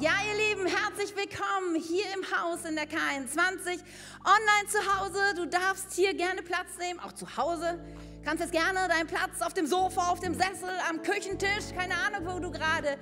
[0.00, 3.80] Ja, ihr Lieben, herzlich willkommen hier im Haus in der K21.
[4.24, 7.78] Online zu Hause, du darfst hier gerne Platz nehmen, auch zu Hause.
[8.24, 12.34] Kannst jetzt gerne deinen Platz auf dem Sofa, auf dem Sessel, am Küchentisch, keine Ahnung,
[12.34, 12.96] wo du gerade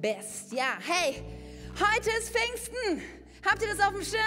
[0.00, 0.52] bist.
[0.52, 1.24] Ja, hey,
[1.72, 3.02] heute ist Pfingsten.
[3.44, 4.20] Habt ihr das auf dem Schirm?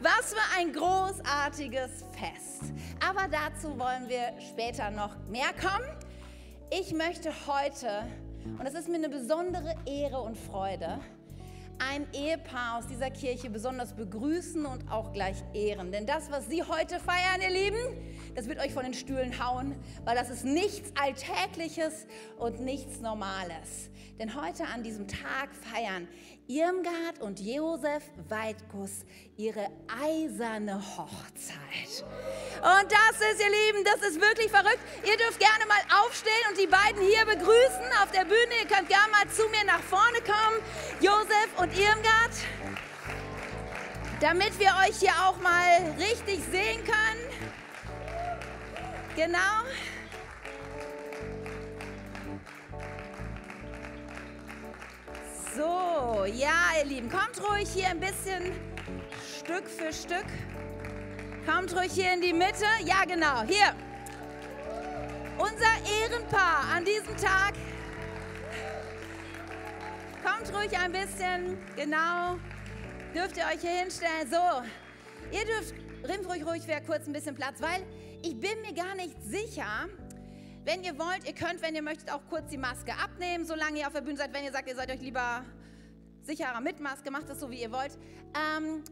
[0.00, 2.72] Was für ein großartiges Fest.
[3.06, 5.90] Aber dazu wollen wir später noch mehr kommen.
[6.70, 8.06] Ich möchte heute,
[8.58, 11.00] und es ist mir eine besondere Ehre und Freude,
[11.78, 15.92] ein Ehepaar aus dieser Kirche besonders begrüßen und auch gleich ehren.
[15.92, 17.78] Denn das, was Sie heute feiern, ihr Lieben,
[18.34, 19.74] das wird euch von den Stühlen hauen,
[20.04, 22.06] weil das ist nichts Alltägliches
[22.38, 23.90] und nichts Normales.
[24.18, 26.06] Denn heute an diesem Tag feiern
[26.46, 32.04] Irmgard und Josef Weidkus ihre eiserne Hochzeit.
[32.60, 34.80] Und das ist, ihr Lieben, das ist wirklich verrückt.
[35.04, 38.60] Ihr dürft gerne mal aufstehen und die beiden hier begrüßen auf der Bühne.
[38.60, 40.62] Ihr könnt gerne mal zu mir nach vorne kommen,
[41.00, 42.32] Josef und Irmgard,
[44.20, 47.54] damit wir euch hier auch mal richtig sehen können.
[49.16, 49.38] Genau.
[55.56, 58.50] So, ja, ihr Lieben, kommt ruhig hier ein bisschen
[59.38, 60.26] Stück für Stück.
[61.46, 62.64] Kommt ruhig hier in die Mitte.
[62.84, 63.72] Ja, genau, hier.
[65.38, 67.54] Unser Ehrenpaar an diesem Tag.
[70.24, 72.36] Kommt ruhig ein bisschen, genau.
[73.14, 74.28] Dürft ihr euch hier hinstellen.
[74.28, 74.62] So,
[75.30, 77.86] ihr dürft, rimmt ruhig, ruhig, wäre kurz ein bisschen Platz, weil
[78.22, 79.88] ich bin mir gar nicht sicher,
[80.64, 83.86] wenn ihr wollt, ihr könnt, wenn ihr möchtet, auch kurz die Maske abnehmen, solange ihr
[83.86, 84.32] auf der Bühne seid.
[84.32, 85.44] Wenn ihr sagt, ihr seid euch lieber
[86.22, 87.98] sicherer mit Maske, macht das so, wie ihr wollt.
[88.34, 88.82] Ähm,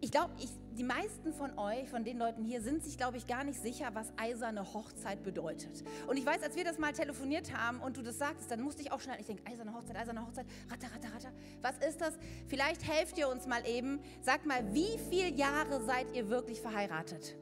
[0.00, 0.32] ich glaube,
[0.72, 3.90] die meisten von euch, von den Leuten hier, sind sich, glaube ich, gar nicht sicher,
[3.92, 5.84] was eiserne Hochzeit bedeutet.
[6.08, 8.82] Und ich weiß, als wir das mal telefoniert haben und du das sagtest, dann musste
[8.82, 11.32] ich auch schnell, ich denke, eiserne Hochzeit, eiserne Hochzeit, ratter, ratter, ratter.
[11.60, 12.14] Was ist das?
[12.48, 14.00] Vielleicht helft ihr uns mal eben.
[14.22, 17.36] Sagt mal, wie viele Jahre seid ihr wirklich verheiratet?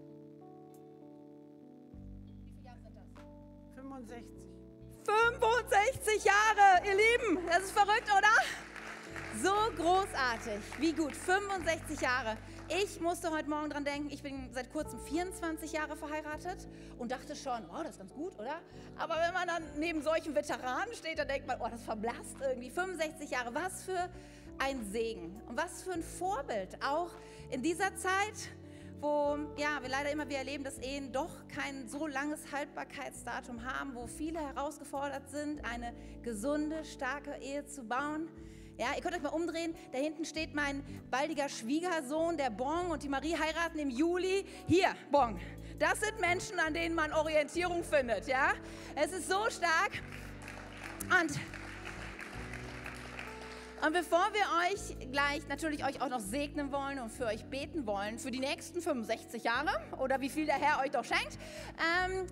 [3.81, 4.25] 65.
[5.07, 7.47] 65 Jahre, ihr Lieben.
[7.47, 8.29] Das ist verrückt, oder?
[9.43, 10.61] So großartig.
[10.79, 11.17] Wie gut.
[11.17, 12.37] 65 Jahre.
[12.69, 17.35] Ich musste heute Morgen dran denken, ich bin seit kurzem 24 Jahre verheiratet und dachte
[17.35, 18.61] schon, oh, das ist ganz gut, oder?
[18.99, 22.71] Aber wenn man dann neben solchen Veteranen steht, dann denkt man, oh, das verblasst irgendwie.
[22.71, 24.11] 65 Jahre, was für
[24.59, 26.77] ein Segen und was für ein Vorbild.
[26.85, 27.11] Auch
[27.51, 28.51] in dieser Zeit,
[29.01, 33.95] wo ja, wir leider immer wieder erleben, dass Ehen doch kein so langes Haltbarkeitsdatum haben,
[33.95, 38.29] wo viele herausgefordert sind, eine gesunde, starke Ehe zu bauen.
[38.79, 39.75] Ja, ihr könnt euch mal umdrehen.
[39.93, 44.45] Da hinten steht mein baldiger Schwiegersohn, der Bong und die Marie heiraten im Juli.
[44.67, 45.39] Hier, Bong.
[45.79, 48.27] Das sind Menschen, an denen man Orientierung findet.
[48.27, 48.53] Ja,
[48.95, 50.03] es ist so stark.
[51.21, 51.39] Und
[53.85, 57.87] und bevor wir euch gleich natürlich euch auch noch segnen wollen und für euch beten
[57.87, 61.39] wollen, für die nächsten 65 Jahre oder wie viel der Herr euch doch schenkt,
[61.79, 62.27] ähm,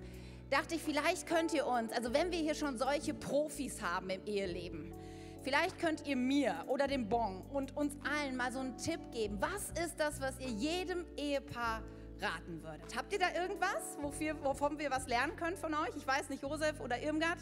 [0.51, 4.23] dachte ich, vielleicht könnt ihr uns, also wenn wir hier schon solche Profis haben im
[4.27, 4.93] Eheleben,
[5.41, 9.37] vielleicht könnt ihr mir oder dem Bon und uns allen mal so einen Tipp geben.
[9.39, 11.81] Was ist das, was ihr jedem Ehepaar
[12.21, 12.95] raten würdet?
[12.95, 15.95] Habt ihr da irgendwas, wofür, wovon wir was lernen können von euch?
[15.97, 17.39] Ich weiß nicht, Josef oder Irmgard?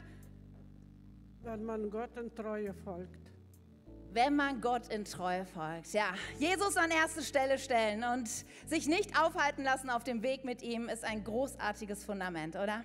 [1.44, 3.27] Wenn man Gott in Treue folgt
[4.14, 5.94] wenn man Gott in Treue folgt.
[5.94, 8.28] Ja, Jesus an erste Stelle stellen und
[8.68, 12.84] sich nicht aufhalten lassen auf dem Weg mit ihm ist ein großartiges Fundament, oder?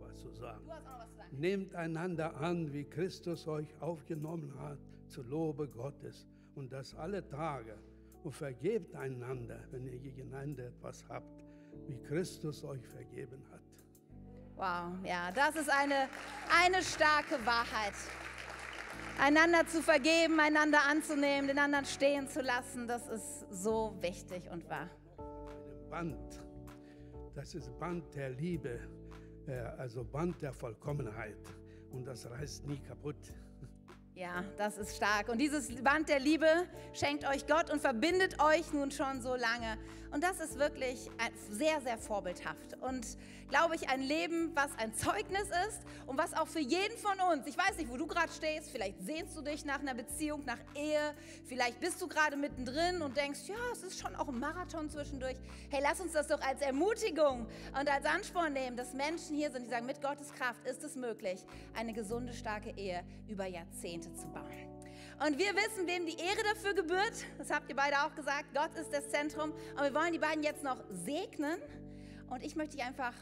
[0.00, 0.64] Was zu sagen.
[0.64, 1.40] Du hast auch was zu sagen.
[1.40, 4.78] Nehmt einander an, wie Christus euch aufgenommen hat,
[5.08, 7.78] zu Lobe Gottes und das alle Tage
[8.22, 11.44] und vergebt einander, wenn ihr gegeneinander etwas habt,
[11.86, 13.60] wie Christus euch vergeben hat.
[14.56, 16.08] Wow, ja, das ist eine,
[16.48, 17.94] eine starke Wahrheit
[19.18, 24.68] einander zu vergeben, einander anzunehmen, den anderen stehen zu lassen, das ist so wichtig und
[24.68, 24.90] wahr.
[25.90, 26.40] Band,
[27.34, 28.80] das ist Band der Liebe,
[29.46, 31.38] äh, also Band der Vollkommenheit
[31.92, 33.32] und das reißt nie kaputt.
[34.14, 35.28] Ja, das ist stark.
[35.28, 36.46] Und dieses Band der Liebe
[36.92, 39.76] schenkt euch Gott und verbindet euch nun schon so lange.
[40.12, 41.10] Und das ist wirklich
[41.50, 42.80] sehr, sehr vorbildhaft.
[42.80, 43.04] Und
[43.48, 47.48] glaube ich, ein Leben, was ein Zeugnis ist und was auch für jeden von uns,
[47.48, 50.58] ich weiß nicht, wo du gerade stehst, vielleicht sehnst du dich nach einer Beziehung, nach
[50.76, 51.14] Ehe,
[51.46, 55.36] vielleicht bist du gerade mittendrin und denkst, ja, es ist schon auch ein Marathon zwischendurch.
[55.70, 59.64] Hey, lass uns das doch als Ermutigung und als Ansporn nehmen, dass Menschen hier sind,
[59.64, 61.44] die sagen, mit Gottes Kraft ist es möglich,
[61.74, 64.44] eine gesunde, starke Ehe über Jahrzehnte zu bauen.
[65.24, 67.24] Und wir wissen, wem die Ehre dafür gebührt.
[67.38, 68.52] Das habt ihr beide auch gesagt.
[68.52, 69.52] Gott ist das Zentrum.
[69.52, 71.60] Und wir wollen die beiden jetzt noch segnen.
[72.28, 73.14] Und ich möchte dich einfach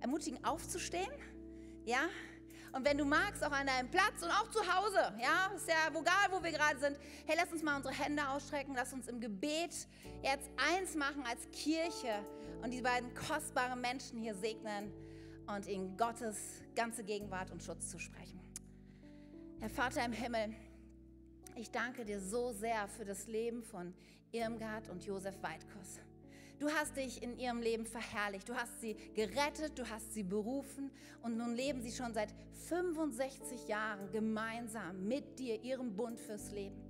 [0.00, 1.10] ermutigen, aufzustehen.
[1.84, 2.08] Ja?
[2.72, 5.88] Und wenn du magst, auch an deinem Platz und auch zu Hause, ja, ist ja
[5.88, 9.18] egal, wo wir gerade sind, hey, lass uns mal unsere Hände ausstrecken, lass uns im
[9.18, 9.88] Gebet
[10.22, 12.12] jetzt eins machen als Kirche
[12.62, 14.92] und die beiden kostbaren Menschen hier segnen
[15.46, 16.36] und in Gottes
[16.74, 18.45] ganze Gegenwart und Schutz zu sprechen.
[19.58, 20.54] Herr Vater im Himmel,
[21.54, 23.94] ich danke dir so sehr für das Leben von
[24.30, 25.98] Irmgard und Josef Weidkus.
[26.58, 28.46] Du hast dich in ihrem Leben verherrlicht.
[28.46, 30.90] Du hast sie gerettet, du hast sie berufen
[31.22, 32.34] und nun leben sie schon seit
[32.68, 36.85] 65 Jahren gemeinsam mit dir ihren Bund fürs Leben.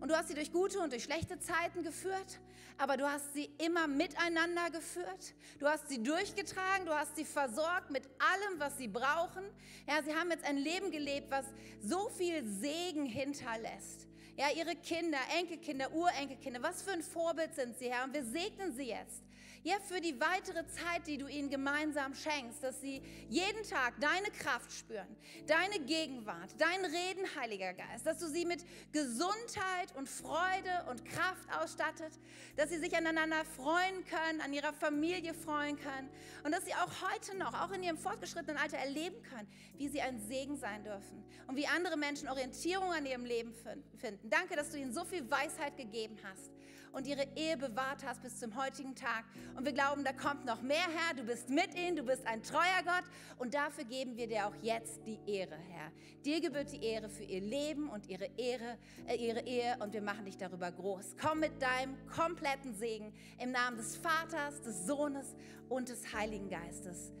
[0.00, 2.40] Und du hast sie durch gute und durch schlechte Zeiten geführt,
[2.78, 5.34] aber du hast sie immer miteinander geführt.
[5.58, 9.44] Du hast sie durchgetragen, du hast sie versorgt mit allem, was sie brauchen.
[9.86, 11.44] Ja, sie haben jetzt ein Leben gelebt, was
[11.82, 14.08] so viel Segen hinterlässt.
[14.36, 18.04] Ja, ihre Kinder, Enkelkinder, Urenkelkinder, was für ein Vorbild sind sie, Herr.
[18.04, 19.22] Und wir segnen sie jetzt.
[19.62, 24.30] Ja, für die weitere Zeit, die du ihnen gemeinsam schenkst, dass sie jeden Tag deine
[24.30, 25.14] Kraft spüren,
[25.46, 31.46] deine Gegenwart, dein Reden, Heiliger Geist, dass du sie mit Gesundheit und Freude und Kraft
[31.60, 32.18] ausstattet,
[32.56, 36.08] dass sie sich aneinander freuen können, an ihrer Familie freuen können
[36.42, 40.00] und dass sie auch heute noch, auch in ihrem fortgeschrittenen Alter erleben können, wie sie
[40.00, 43.52] ein Segen sein dürfen und wie andere Menschen Orientierung an ihrem Leben
[43.98, 44.30] finden.
[44.30, 46.50] Danke, dass du ihnen so viel Weisheit gegeben hast
[46.92, 49.24] und ihre Ehe bewahrt hast bis zum heutigen Tag.
[49.56, 51.14] Und wir glauben, da kommt noch mehr, Herr.
[51.14, 53.04] Du bist mit ihnen, du bist ein treuer Gott
[53.38, 55.90] und dafür geben wir dir auch jetzt die Ehre, Herr.
[56.24, 60.02] Dir gebührt die Ehre für ihr Leben und ihre, Ehre, äh, ihre Ehe und wir
[60.02, 61.16] machen dich darüber groß.
[61.20, 65.34] Komm mit deinem kompletten Segen im Namen des Vaters, des Sohnes
[65.68, 67.12] und des Heiligen Geistes.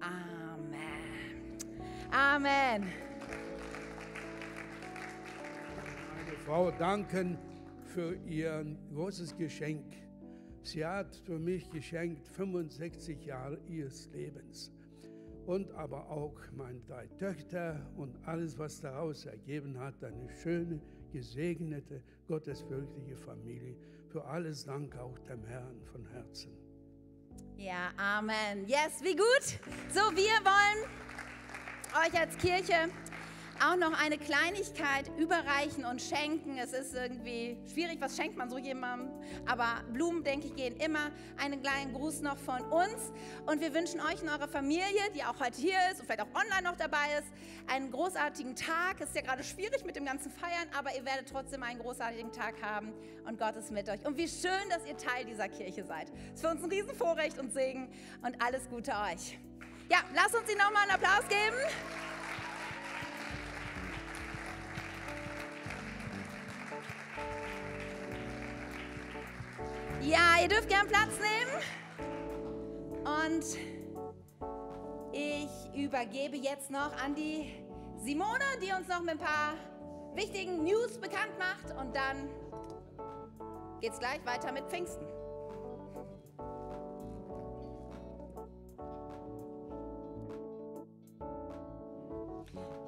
[0.00, 1.58] Amen.
[2.10, 2.86] Amen.
[6.14, 7.38] Meine Frau danken
[7.84, 10.05] für ihr großes Geschenk.
[10.66, 14.72] Sie hat für mich geschenkt 65 Jahre ihres Lebens
[15.46, 20.80] und aber auch meine drei Töchter und alles, was daraus ergeben hat, eine schöne,
[21.12, 23.76] gesegnete, gottesfürchtige Familie.
[24.08, 26.50] Für alles danke auch dem Herrn von Herzen.
[27.56, 28.66] Ja, Amen.
[28.66, 29.60] Yes, wie gut.
[29.94, 30.84] So, wir wollen
[32.04, 32.90] euch als Kirche
[33.62, 36.58] auch noch eine Kleinigkeit überreichen und schenken.
[36.58, 39.10] Es ist irgendwie schwierig, was schenkt man so jemandem?
[39.46, 41.10] Aber Blumen, denke ich, gehen immer.
[41.36, 43.12] Einen kleinen Gruß noch von uns.
[43.46, 46.34] Und wir wünschen euch und eurer Familie, die auch heute hier ist und vielleicht auch
[46.34, 47.28] online noch dabei ist,
[47.66, 49.00] einen großartigen Tag.
[49.00, 52.32] Es ist ja gerade schwierig mit dem ganzen Feiern, aber ihr werdet trotzdem einen großartigen
[52.32, 52.92] Tag haben
[53.26, 54.04] und Gott ist mit euch.
[54.06, 56.10] Und wie schön, dass ihr Teil dieser Kirche seid.
[56.28, 57.88] Es ist für uns ein Riesenvorrecht und Segen
[58.22, 59.38] und alles Gute euch.
[59.90, 62.15] Ja, lasst uns ihnen nochmal einen Applaus geben.
[70.02, 71.52] Ja, ihr dürft gern Platz nehmen.
[73.24, 73.44] Und
[75.12, 77.52] ich übergebe jetzt noch an die
[77.98, 79.54] Simone, die uns noch mit ein paar
[80.14, 81.76] wichtigen News bekannt macht.
[81.78, 82.28] Und dann
[83.80, 85.06] geht's gleich weiter mit Pfingsten.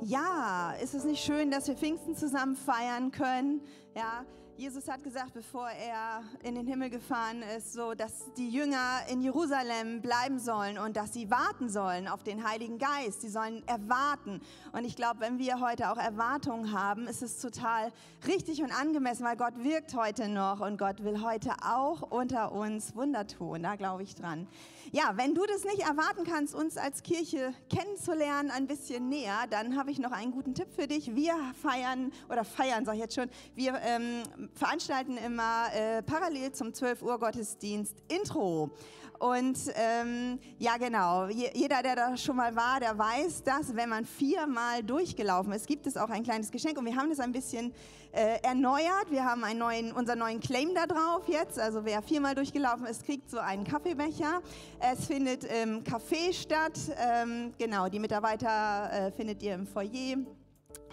[0.02, 3.62] Ja, ist es nicht schön, dass wir Pfingsten zusammen feiern können?
[3.94, 4.24] Ja,
[4.58, 9.20] Jesus hat gesagt, bevor er in den Himmel gefahren ist, so, dass die Jünger in
[9.20, 13.20] Jerusalem bleiben sollen und dass sie warten sollen auf den Heiligen Geist.
[13.20, 14.40] Sie sollen erwarten.
[14.72, 17.92] Und ich glaube, wenn wir heute auch Erwartungen haben, ist es total
[18.26, 22.96] richtig und angemessen, weil Gott wirkt heute noch und Gott will heute auch unter uns
[22.96, 23.62] Wunder tun.
[23.62, 24.48] Da glaube ich dran.
[24.90, 29.76] Ja, wenn du das nicht erwarten kannst, uns als Kirche kennenzulernen, ein bisschen näher, dann
[29.76, 31.14] habe ich noch einen guten Tipp für dich.
[31.14, 34.22] Wir feiern, oder feiern, sage ich jetzt schon, wir ähm,
[34.54, 38.70] veranstalten immer äh, parallel zum 12 Uhr Gottesdienst Intro.
[39.18, 44.04] Und ähm, ja, genau, jeder, der da schon mal war, der weiß, dass wenn man
[44.04, 46.78] viermal durchgelaufen ist, gibt es auch ein kleines Geschenk.
[46.78, 47.72] Und wir haben das ein bisschen
[48.12, 49.10] äh, erneuert.
[49.10, 51.58] Wir haben einen neuen, unseren neuen Claim da drauf jetzt.
[51.58, 54.40] Also wer viermal durchgelaufen ist, kriegt so einen Kaffeebecher.
[54.78, 56.78] Es findet im Café statt.
[56.96, 60.18] Ähm, genau, die Mitarbeiter äh, findet ihr im Foyer.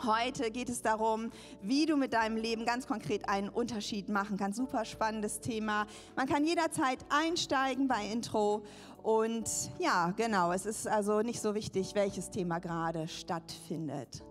[0.04, 4.58] Heute geht es darum, wie du mit deinem Leben ganz konkret einen Unterschied machen kannst.
[4.58, 5.88] Super spannendes Thema.
[6.16, 8.64] Man kann jederzeit einsteigen bei Intro.
[9.02, 9.50] Und
[9.80, 14.24] ja, genau, es ist also nicht so wichtig, welches Thema gerade stattfindet.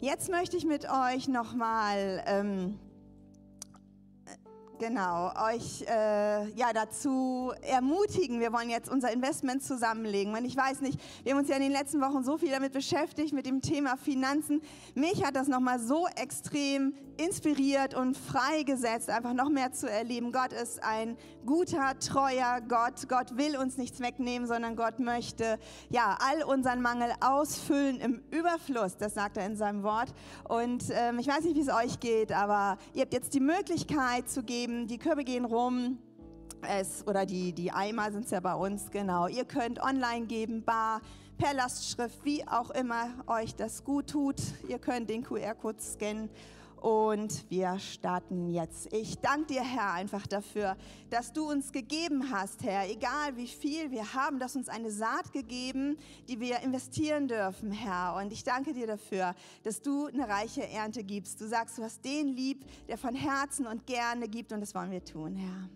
[0.00, 2.78] Jetzt möchte ich mit euch nochmal ähm,
[4.78, 8.40] genau, euch äh, ja, dazu ermutigen.
[8.40, 10.34] Wir wollen jetzt unser Investment zusammenlegen.
[10.34, 12.72] Und ich weiß nicht, wir haben uns ja in den letzten Wochen so viel damit
[12.72, 14.62] beschäftigt, mit dem Thema Finanzen.
[14.94, 20.30] Mich hat das nochmal so extrem inspiriert und freigesetzt, einfach noch mehr zu erleben.
[20.32, 23.08] Gott ist ein guter, treuer Gott.
[23.08, 25.58] Gott will uns nichts wegnehmen, sondern Gott möchte
[25.90, 28.96] ja all unseren Mangel ausfüllen im Überfluss.
[28.96, 30.14] Das sagt er in seinem Wort.
[30.48, 34.30] Und ähm, ich weiß nicht, wie es euch geht, aber ihr habt jetzt die Möglichkeit
[34.30, 34.67] zu geben.
[34.68, 35.96] Die Körbe gehen rum.
[36.60, 39.26] Es, oder die, die Eimer sind es ja bei uns, genau.
[39.26, 41.00] Ihr könnt online geben, bar,
[41.38, 44.36] per Lastschrift, wie auch immer euch das gut tut.
[44.68, 46.28] Ihr könnt den QR-Code scannen
[46.80, 48.92] und wir starten jetzt.
[48.92, 50.76] Ich danke dir, Herr, einfach dafür,
[51.10, 52.88] dass du uns gegeben hast, Herr.
[52.88, 55.96] Egal wie viel wir haben, dass uns eine Saat gegeben,
[56.28, 58.16] die wir investieren dürfen, Herr.
[58.16, 61.40] Und ich danke dir dafür, dass du eine reiche Ernte gibst.
[61.40, 64.52] Du sagst, du hast den lieb, der von Herzen und gerne gibt.
[64.52, 65.68] Und das wollen wir tun, Herr.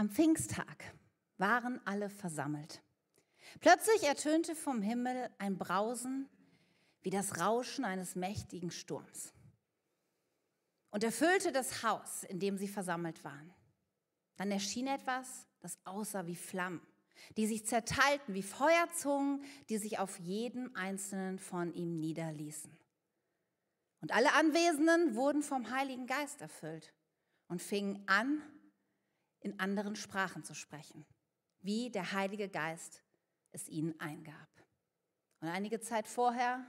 [0.00, 0.94] Am Pfingsttag
[1.36, 2.80] waren alle versammelt.
[3.60, 6.26] Plötzlich ertönte vom Himmel ein Brausen
[7.02, 9.34] wie das Rauschen eines mächtigen Sturms
[10.88, 13.52] und erfüllte das Haus, in dem sie versammelt waren.
[14.36, 16.80] Dann erschien etwas, das aussah wie Flammen,
[17.36, 22.74] die sich zerteilten wie Feuerzungen, die sich auf jeden einzelnen von ihm niederließen.
[24.00, 26.94] Und alle Anwesenden wurden vom Heiligen Geist erfüllt
[27.48, 28.42] und fingen an,
[29.40, 31.06] in anderen Sprachen zu sprechen,
[31.60, 33.02] wie der Heilige Geist
[33.52, 34.48] es ihnen eingab.
[35.40, 36.64] Und einige Zeit vorher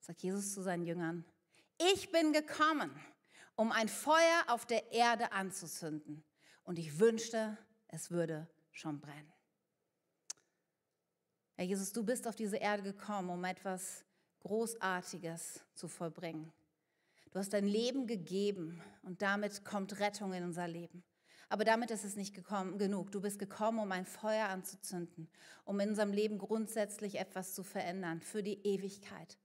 [0.00, 1.24] sagt Jesus zu seinen Jüngern,
[1.78, 2.90] ich bin gekommen,
[3.54, 6.24] um ein Feuer auf der Erde anzuzünden.
[6.62, 7.56] Und ich wünschte,
[7.88, 9.32] es würde schon brennen.
[11.54, 14.04] Herr Jesus, du bist auf diese Erde gekommen, um etwas
[14.40, 16.52] Großartiges zu vollbringen.
[17.30, 21.02] Du hast dein Leben gegeben und damit kommt Rettung in unser Leben.
[21.48, 23.12] Aber damit ist es nicht gekommen, genug.
[23.12, 25.28] Du bist gekommen, um ein Feuer anzuzünden,
[25.64, 29.38] um in unserem Leben grundsätzlich etwas zu verändern für die Ewigkeit.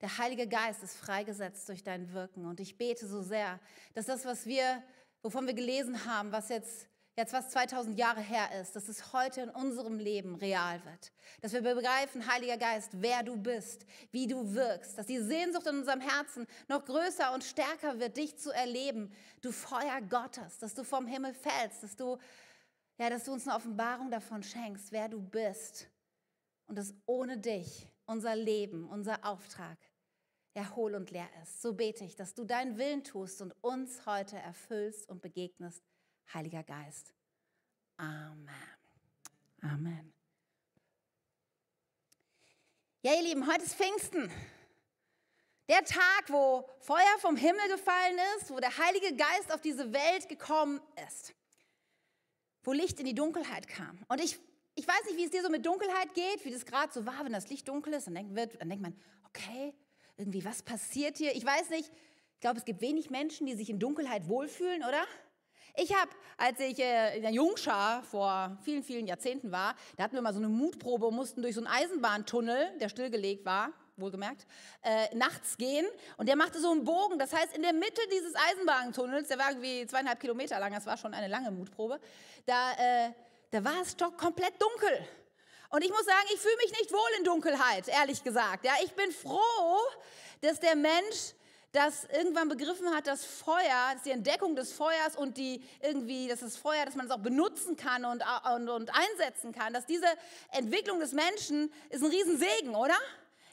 [0.00, 2.44] Der Heilige Geist ist freigesetzt durch dein Wirken.
[2.46, 3.58] Und ich bete so sehr,
[3.94, 4.82] dass das, was wir,
[5.22, 9.40] wovon wir gelesen haben, was jetzt jetzt was 2000 Jahre her ist, dass es heute
[9.40, 11.12] in unserem Leben real wird.
[11.40, 15.78] Dass wir begreifen, Heiliger Geist, wer du bist, wie du wirkst, dass die Sehnsucht in
[15.78, 20.84] unserem Herzen noch größer und stärker wird, dich zu erleben, du Feuer Gottes, dass du
[20.84, 22.18] vom Himmel fällst, dass du,
[22.98, 25.88] ja, dass du uns eine Offenbarung davon schenkst, wer du bist
[26.66, 29.76] und dass ohne dich unser Leben, unser Auftrag
[30.54, 31.62] ja, hohl und leer ist.
[31.62, 35.82] So bete ich, dass du deinen Willen tust und uns heute erfüllst und begegnest
[36.32, 37.14] Heiliger Geist.
[37.96, 38.48] Amen.
[39.62, 40.12] Amen.
[43.02, 44.30] Ja, ihr Lieben, heute ist Pfingsten.
[45.68, 50.28] Der Tag, wo Feuer vom Himmel gefallen ist, wo der Heilige Geist auf diese Welt
[50.28, 51.34] gekommen ist,
[52.62, 53.98] wo Licht in die Dunkelheit kam.
[54.08, 54.38] Und ich,
[54.74, 57.24] ich weiß nicht, wie es dir so mit Dunkelheit geht, wie das gerade so war,
[57.24, 59.74] wenn das Licht dunkel ist, dann denkt, wird, dann denkt man, okay,
[60.16, 61.34] irgendwie, was passiert hier?
[61.34, 61.90] Ich weiß nicht,
[62.34, 65.06] ich glaube, es gibt wenig Menschen, die sich in Dunkelheit wohlfühlen, oder?
[65.80, 70.16] Ich habe, als ich äh, in der Jungschar vor vielen, vielen Jahrzehnten war, da hatten
[70.16, 74.44] wir mal so eine Mutprobe und mussten durch so einen Eisenbahntunnel, der stillgelegt war, wohlgemerkt,
[74.82, 75.86] äh, nachts gehen.
[76.16, 77.20] Und der machte so einen Bogen.
[77.20, 80.96] Das heißt, in der Mitte dieses Eisenbahntunnels, der war irgendwie zweieinhalb Kilometer lang, das war
[80.96, 82.00] schon eine lange Mutprobe,
[82.44, 83.12] da, äh,
[83.52, 85.06] da war es doch komplett dunkel.
[85.70, 88.64] Und ich muss sagen, ich fühle mich nicht wohl in Dunkelheit, ehrlich gesagt.
[88.64, 89.78] Ja, ich bin froh,
[90.40, 91.34] dass der Mensch
[91.72, 96.40] das irgendwann begriffen hat, dass Feuer, dass die Entdeckung des Feuers und die irgendwie, dass
[96.40, 98.22] das Feuer, dass man es auch benutzen kann und,
[98.54, 100.06] und, und einsetzen kann, dass diese
[100.52, 102.96] Entwicklung des Menschen ist ein Riesensegen, oder?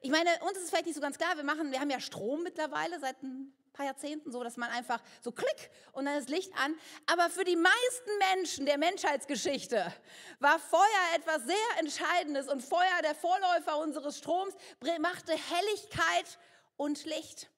[0.02, 2.00] Ich meine, uns ist es vielleicht nicht so ganz klar, wir machen, wir haben ja
[2.00, 6.30] Strom mittlerweile seit ein paar Jahrzehnten so, dass man einfach so klick und dann das
[6.30, 6.76] Licht an.
[7.08, 9.94] Aber für die meisten Menschen der Menschheitsgeschichte
[10.40, 10.80] war Feuer
[11.16, 14.54] etwas sehr Entscheidendes und Feuer, der Vorläufer unseres Stroms,
[15.00, 16.40] machte Helligkeit
[16.78, 17.50] und Licht.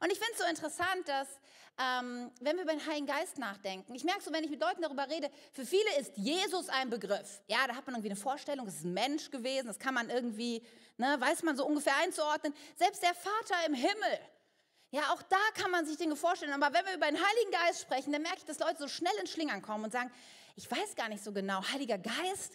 [0.00, 1.28] Und ich finde es so interessant, dass
[1.78, 4.82] ähm, wenn wir über den Heiligen Geist nachdenken, ich merke so, wenn ich mit Leuten
[4.82, 7.42] darüber rede, für viele ist Jesus ein Begriff.
[7.48, 10.08] Ja, da hat man irgendwie eine Vorstellung, es ist ein Mensch gewesen, das kann man
[10.08, 10.62] irgendwie,
[10.96, 12.54] ne, weiß man so ungefähr einzuordnen.
[12.76, 14.18] Selbst der Vater im Himmel,
[14.90, 16.52] ja, auch da kann man sich Dinge vorstellen.
[16.52, 19.14] Aber wenn wir über den Heiligen Geist sprechen, dann merke ich, dass Leute so schnell
[19.20, 20.10] in Schlingern kommen und sagen,
[20.54, 22.54] ich weiß gar nicht so genau, Heiliger Geist,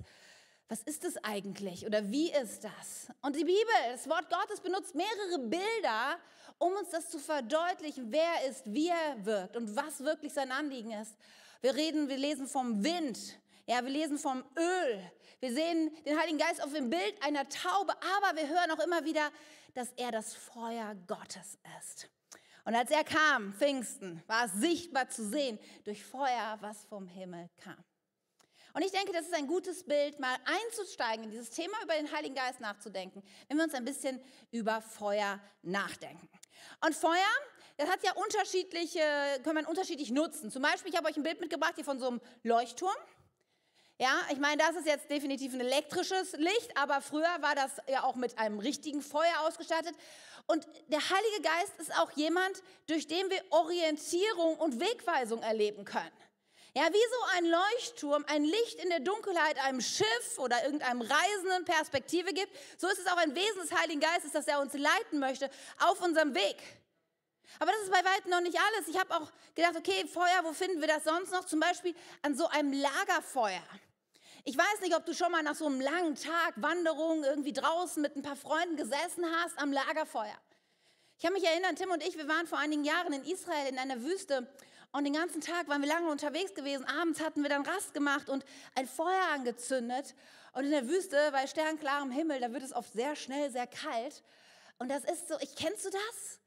[0.67, 3.07] was ist es eigentlich oder wie ist das?
[3.21, 6.17] Und die Bibel, das Wort Gottes benutzt mehrere Bilder,
[6.61, 10.91] um uns das zu verdeutlichen, wer ist, wie er wirkt und was wirklich sein Anliegen
[10.91, 11.17] ist.
[11.61, 15.11] Wir reden, wir lesen vom Wind, ja, wir lesen vom Öl.
[15.39, 19.03] Wir sehen den Heiligen Geist auf dem Bild einer Taube, aber wir hören auch immer
[19.03, 19.31] wieder,
[19.73, 22.07] dass er das Feuer Gottes ist.
[22.63, 27.49] Und als er kam, Pfingsten, war es sichtbar zu sehen durch Feuer, was vom Himmel
[27.57, 27.83] kam.
[28.73, 32.11] Und ich denke, das ist ein gutes Bild, mal einzusteigen in dieses Thema über den
[32.11, 36.29] Heiligen Geist nachzudenken, wenn wir uns ein bisschen über Feuer nachdenken.
[36.85, 37.31] Und Feuer,
[37.77, 39.01] das hat ja unterschiedliche,
[39.43, 40.51] kann man unterschiedlich nutzen.
[40.51, 42.95] Zum Beispiel, ich habe euch ein Bild mitgebracht hier von so einem Leuchtturm.
[43.97, 48.03] Ja, ich meine, das ist jetzt definitiv ein elektrisches Licht, aber früher war das ja
[48.03, 49.95] auch mit einem richtigen Feuer ausgestattet.
[50.47, 56.11] Und der Heilige Geist ist auch jemand, durch den wir Orientierung und Wegweisung erleben können.
[56.73, 61.65] Ja, wie so ein Leuchtturm, ein Licht in der Dunkelheit einem Schiff oder irgendeinem Reisenden
[61.65, 65.19] Perspektive gibt, so ist es auch ein Wesen des Heiligen Geistes, dass er uns leiten
[65.19, 65.49] möchte
[65.79, 66.55] auf unserem Weg.
[67.59, 68.87] Aber das ist bei weitem noch nicht alles.
[68.87, 71.43] Ich habe auch gedacht, okay, Feuer, wo finden wir das sonst noch?
[71.43, 73.63] Zum Beispiel an so einem Lagerfeuer.
[74.45, 78.01] Ich weiß nicht, ob du schon mal nach so einem langen Tag Wanderung irgendwie draußen
[78.01, 80.37] mit ein paar Freunden gesessen hast am Lagerfeuer.
[81.17, 83.77] Ich kann mich erinnern, Tim und ich, wir waren vor einigen Jahren in Israel in
[83.77, 84.47] einer Wüste
[84.93, 86.85] und den ganzen Tag waren wir lange unterwegs gewesen.
[86.85, 88.43] Abends hatten wir dann Rast gemacht und
[88.75, 90.15] ein Feuer angezündet.
[90.53, 94.21] Und in der Wüste, bei sternklarem Himmel, da wird es oft sehr schnell sehr kalt.
[94.79, 96.39] Und das ist so, ich kennst du das?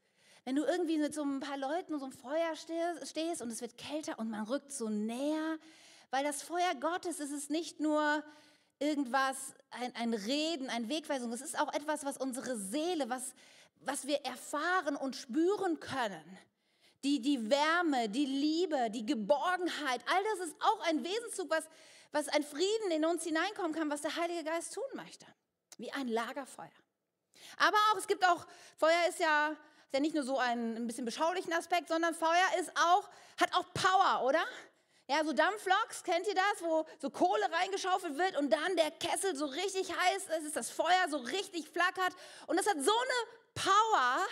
[0.43, 3.61] Wenn du irgendwie mit so ein paar Leuten um so einem Feuer stehst und es
[3.61, 5.57] wird kälter und man rückt so näher,
[6.11, 8.23] weil das Feuer Gottes ist es nicht nur
[8.77, 13.33] irgendwas, ein, ein Reden, eine Wegweisung, es ist auch etwas, was unsere Seele, was,
[13.81, 16.37] was wir erfahren und spüren können
[17.05, 21.65] die, die Wärme, die Liebe, die Geborgenheit, all das ist auch ein Wesenszug, was,
[22.11, 25.27] was ein Frieden in uns hineinkommen kann, was der Heilige Geist tun möchte.
[25.77, 26.71] Wie ein Lagerfeuer.
[27.57, 30.87] Aber auch, es gibt auch, Feuer ist ja, ist ja nicht nur so ein, ein
[30.87, 33.07] bisschen beschaulichen Aspekt, sondern Feuer ist auch,
[33.39, 34.43] hat auch Power, oder?
[35.07, 39.35] Ja, so Dampfloks, kennt ihr das, wo so Kohle reingeschaufelt wird und dann der Kessel
[39.35, 42.15] so richtig heiß ist das Feuer so richtig flackert
[42.47, 44.25] und das hat so eine Power,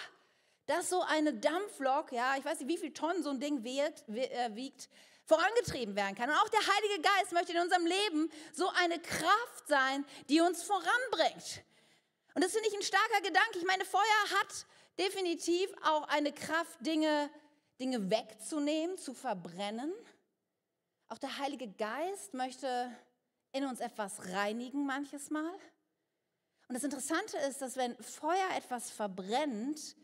[0.66, 4.08] dass so eine Dampflok, ja, ich weiß nicht, wie viel Tonnen so ein Ding wiegt,
[4.10, 4.90] äh, wiegt,
[5.26, 6.30] vorangetrieben werden kann.
[6.30, 10.64] Und auch der Heilige Geist möchte in unserem Leben so eine Kraft sein, die uns
[10.64, 11.64] voranbringt.
[12.34, 13.58] Und das finde ich ein starker Gedanke.
[13.58, 14.02] Ich meine, Feuer
[14.40, 14.66] hat
[14.98, 17.30] definitiv auch eine Kraft, Dinge,
[17.80, 19.94] Dinge wegzunehmen, zu verbrennen.
[21.08, 22.92] Auch der Heilige Geist möchte
[23.52, 25.54] in uns etwas reinigen manches Mal.
[26.68, 29.96] Und das Interessante ist, dass wenn Feuer etwas verbrennt,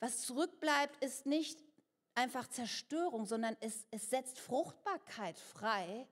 [0.00, 1.58] was zurückbleibt, ist nicht
[2.14, 6.06] einfach Zerstörung, sondern es, es setzt Fruchtbarkeit frei,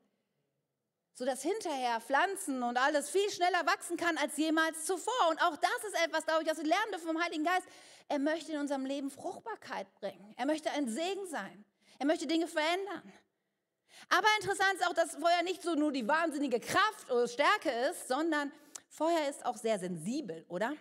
[1.12, 5.30] sodass hinterher Pflanzen und alles viel schneller wachsen kann als jemals zuvor.
[5.30, 7.66] Und auch das ist etwas, glaube ich, das wir lernen dürfen vom Heiligen Geist.
[8.08, 10.34] Er möchte in unserem Leben Fruchtbarkeit bringen.
[10.36, 11.64] Er möchte ein Segen sein.
[11.98, 13.12] Er möchte Dinge verändern.
[14.10, 18.08] Aber interessant ist auch, dass Feuer nicht so nur die wahnsinnige Kraft oder Stärke ist,
[18.08, 18.52] sondern
[18.88, 20.76] Feuer ist auch sehr sensibel, oder?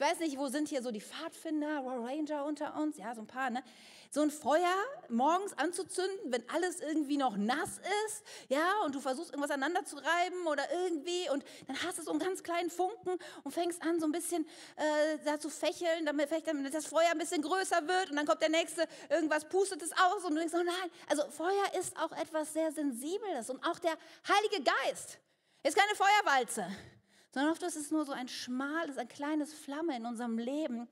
[0.00, 2.96] Ich weiß nicht, wo sind hier so die Pfadfinder, Ranger unter uns?
[2.96, 3.62] Ja, so ein paar, ne?
[4.10, 4.74] So ein Feuer
[5.10, 9.96] morgens anzuzünden, wenn alles irgendwie noch nass ist, ja, und du versuchst irgendwas aneinander zu
[9.96, 14.00] reiben oder irgendwie und dann hast du so einen ganz kleinen Funken und fängst an,
[14.00, 17.86] so ein bisschen äh, da zu fächeln, damit vielleicht damit das Feuer ein bisschen größer
[17.86, 20.90] wird und dann kommt der nächste, irgendwas pustet es aus und du denkst, oh nein,
[21.10, 25.18] also Feuer ist auch etwas sehr Sensibles und auch der Heilige Geist
[25.62, 26.66] ist keine Feuerwalze
[27.32, 30.88] sondern oft ist es nur so ein schmales, ein kleines Flamme in unserem Leben.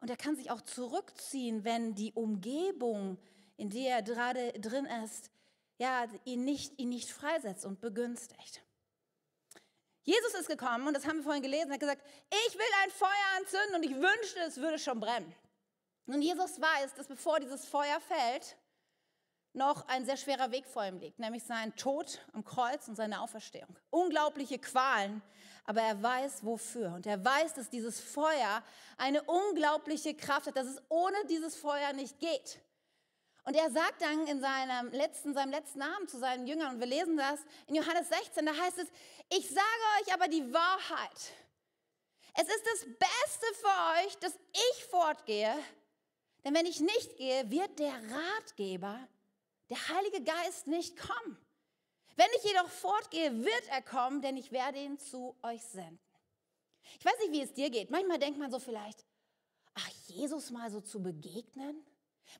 [0.00, 3.18] Und er kann sich auch zurückziehen, wenn die Umgebung,
[3.56, 5.30] in der er gerade drin ist,
[5.78, 8.62] ja, ihn nicht, ihn nicht freisetzt und begünstigt.
[10.02, 12.04] Jesus ist gekommen, und das haben wir vorhin gelesen, er hat gesagt,
[12.46, 15.34] ich will ein Feuer anzünden und ich wünschte, es würde schon brennen.
[16.06, 18.56] Und Jesus weiß, dass bevor dieses Feuer fällt,
[19.54, 23.20] noch ein sehr schwerer Weg vor ihm liegt, nämlich sein Tod am Kreuz und seine
[23.22, 23.78] Auferstehung.
[23.90, 25.22] Unglaubliche Qualen,
[25.64, 26.92] aber er weiß wofür.
[26.94, 28.62] Und er weiß, dass dieses Feuer
[28.96, 32.60] eine unglaubliche Kraft hat, dass es ohne dieses Feuer nicht geht.
[33.44, 36.86] Und er sagt dann in seinem letzten, seinem letzten Namen zu seinen Jüngern, und wir
[36.86, 38.88] lesen das in Johannes 16, da heißt es,
[39.30, 39.62] ich sage
[40.00, 41.32] euch aber die Wahrheit.
[42.34, 45.54] Es ist das Beste für euch, dass ich fortgehe,
[46.42, 48.98] denn wenn ich nicht gehe, wird der Ratgeber,
[49.68, 51.38] der Heilige Geist nicht kommen.
[52.16, 55.98] Wenn ich jedoch fortgehe, wird er kommen, denn ich werde ihn zu euch senden.
[56.98, 57.90] Ich weiß nicht, wie es dir geht.
[57.90, 59.04] Manchmal denkt man so vielleicht,
[59.74, 61.84] ach, Jesus mal so zu begegnen,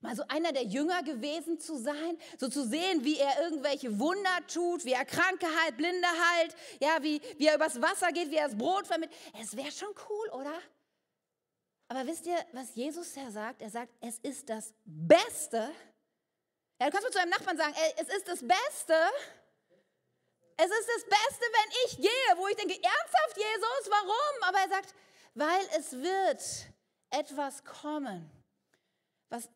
[0.00, 4.46] mal so einer der Jünger gewesen zu sein, so zu sehen, wie er irgendwelche Wunder
[4.46, 8.36] tut, wie er Kranke heilt, Blinde heilt, ja, wie, wie er übers Wasser geht, wie
[8.36, 9.18] er das Brot vermittelt.
[9.40, 10.60] Es wäre schon cool, oder?
[11.88, 13.60] Aber wisst ihr, was Jesus ja sagt?
[13.60, 15.70] Er sagt, es ist das Beste,
[16.80, 18.94] ja, du kannst mal zu deinem Nachbarn sagen, es ist das Beste.
[20.56, 24.42] Es ist das Beste, wenn ich gehe, wo ich denke, ernsthaft, Jesus, warum?
[24.42, 24.94] Aber er sagt,
[25.34, 26.42] weil es wird
[27.10, 28.30] etwas kommen,
[29.28, 29.48] was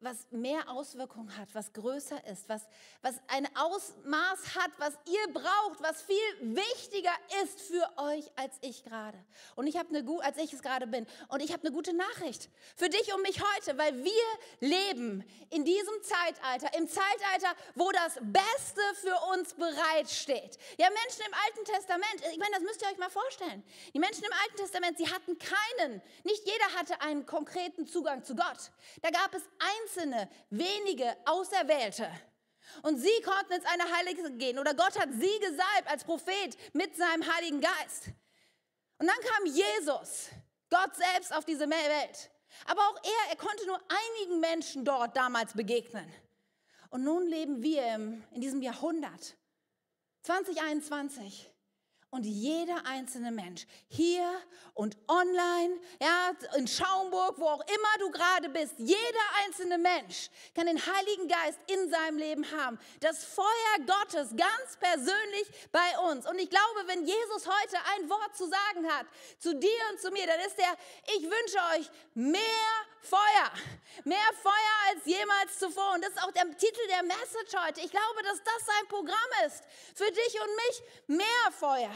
[0.00, 2.62] was mehr Auswirkungen hat, was größer ist, was,
[3.00, 8.84] was ein Ausmaß hat, was ihr braucht, was viel wichtiger ist für euch als ich
[8.84, 9.18] gerade.
[9.54, 11.06] Und ich habe eine gute, als ich es gerade bin.
[11.28, 14.12] Und ich habe eine gute Nachricht für dich und mich heute, weil wir
[14.60, 20.58] leben in diesem Zeitalter, im Zeitalter, wo das Beste für uns bereitsteht.
[20.78, 23.62] Ja, Menschen im Alten Testament, ich meine, das müsst ihr euch mal vorstellen.
[23.94, 28.36] Die Menschen im Alten Testament, sie hatten keinen, nicht jeder hatte einen konkreten Zugang zu
[28.36, 28.70] Gott.
[29.00, 32.10] Da gab es ein einzelne, wenige Auserwählte.
[32.82, 34.58] Und sie konnten ins eine Heilige gehen.
[34.58, 38.08] Oder Gott hat sie gesalbt als Prophet mit seinem Heiligen Geist.
[38.98, 40.30] Und dann kam Jesus,
[40.70, 42.30] Gott selbst auf diese Welt.
[42.66, 46.12] Aber auch er, er konnte nur einigen Menschen dort damals begegnen.
[46.90, 47.84] Und nun leben wir
[48.32, 49.36] in diesem Jahrhundert,
[50.22, 51.50] 2021.
[52.10, 54.30] Und jeder einzelne Mensch, hier
[54.74, 60.66] und online, ja, in Schaumburg, wo auch immer du gerade bist, jeder einzelne Mensch kann
[60.66, 62.78] den Heiligen Geist in seinem Leben haben.
[63.00, 63.44] Das Feuer
[63.86, 66.28] Gottes ganz persönlich bei uns.
[66.28, 69.06] Und ich glaube, wenn Jesus heute ein Wort zu sagen hat,
[69.38, 70.76] zu dir und zu mir, dann ist er,
[71.16, 72.42] ich wünsche euch mehr
[73.08, 73.50] Feuer.
[74.04, 75.94] Mehr Feuer als jemals zuvor.
[75.94, 77.80] Und das ist auch der Titel der Message heute.
[77.80, 79.62] Ich glaube, dass das sein Programm ist.
[79.94, 81.94] Für dich und mich mehr Feuer.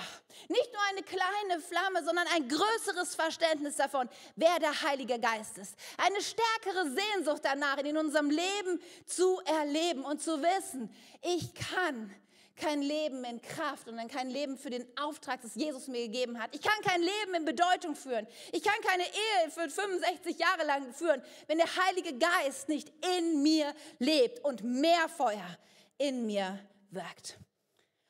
[0.49, 5.75] Nicht nur eine kleine Flamme, sondern ein größeres Verständnis davon, wer der Heilige Geist ist.
[5.99, 12.15] Eine stärkere Sehnsucht danach, in unserem Leben zu erleben und zu wissen, ich kann
[12.61, 16.55] kein Leben in Kraft und kein Leben für den Auftrag, das Jesus mir gegeben hat.
[16.55, 18.27] Ich kann kein Leben in Bedeutung führen.
[18.53, 23.43] Ich kann keine Ehe für 65 Jahre lang führen, wenn der Heilige Geist nicht in
[23.43, 25.59] mir lebt und mehr Feuer
[25.99, 26.59] in mir
[26.91, 27.39] wirkt.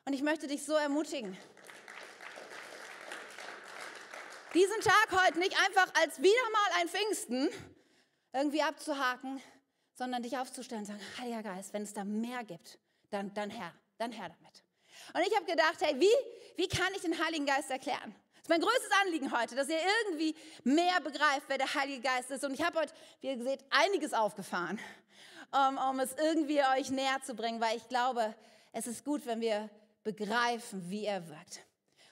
[0.04, 1.36] Und ich möchte dich so ermutigen,
[4.54, 7.48] diesen Tag heute nicht einfach als wieder mal ein Pfingsten
[8.32, 9.40] irgendwie abzuhaken,
[9.94, 12.78] sondern dich aufzustellen und sagen, Heiliger Geist, wenn es da mehr gibt,
[13.10, 14.62] dann, dann Herr, dann her damit.
[15.14, 16.10] Und ich habe gedacht, hey, wie,
[16.56, 18.14] wie kann ich den Heiligen Geist erklären?
[18.34, 20.34] Das ist mein größtes Anliegen heute, dass ihr irgendwie
[20.64, 22.44] mehr begreift, wer der Heilige Geist ist.
[22.44, 24.78] Und ich habe heute, wie ihr seht, einiges aufgefahren,
[25.52, 28.34] um, um es irgendwie euch näher zu bringen, weil ich glaube,
[28.72, 29.68] es ist gut, wenn wir
[30.02, 31.60] begreifen, wie er wirkt.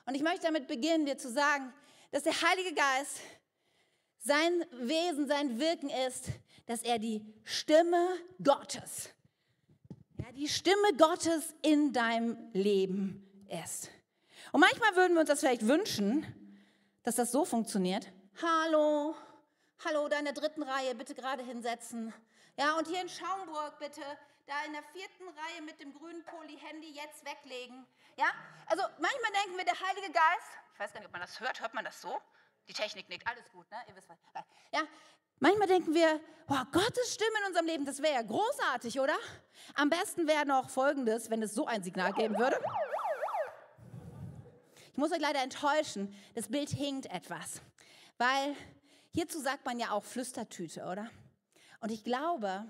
[0.06, 1.72] Und ich möchte damit beginnen, dir zu sagen,
[2.10, 3.20] dass der Heilige Geist
[4.18, 6.26] sein Wesen, sein Wirken ist,
[6.66, 8.08] dass er die Stimme
[8.42, 9.17] Gottes ja,
[10.38, 13.90] die Stimme Gottes in deinem Leben ist.
[14.52, 16.24] Und manchmal würden wir uns das vielleicht wünschen,
[17.02, 18.12] dass das so funktioniert.
[18.40, 19.16] Hallo,
[19.84, 22.14] hallo, da in der dritten Reihe, bitte gerade hinsetzen.
[22.56, 24.00] Ja, und hier in Schaumburg bitte,
[24.46, 27.84] da in der vierten Reihe mit dem grünen Poli-Handy jetzt weglegen.
[28.16, 28.30] Ja,
[28.66, 31.60] also manchmal denken wir, der Heilige Geist, ich weiß gar nicht, ob man das hört,
[31.60, 32.16] hört man das so?
[32.68, 33.78] Die Technik nickt, alles gut, ne?
[33.88, 34.18] Ihr wisst was.
[34.72, 34.82] Ja,
[35.40, 39.16] manchmal denken wir, boah, Gottes Stimme in unserem Leben, das wäre ja großartig, oder?
[39.74, 42.58] Am besten wäre noch Folgendes, wenn es so ein Signal geben würde.
[44.92, 47.60] Ich muss euch leider enttäuschen, das Bild hinkt etwas,
[48.16, 48.56] weil
[49.12, 51.08] hierzu sagt man ja auch Flüstertüte, oder?
[51.80, 52.64] Und ich glaube,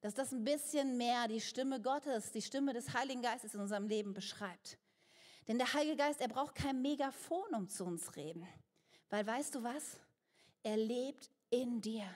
[0.00, 3.88] dass das ein bisschen mehr die Stimme Gottes, die Stimme des Heiligen Geistes in unserem
[3.88, 4.78] Leben beschreibt.
[5.48, 8.46] Denn der Heilige Geist, er braucht kein Megafon, um zu uns reden.
[9.10, 10.00] Weil weißt du was?
[10.62, 12.08] Er lebt in dir.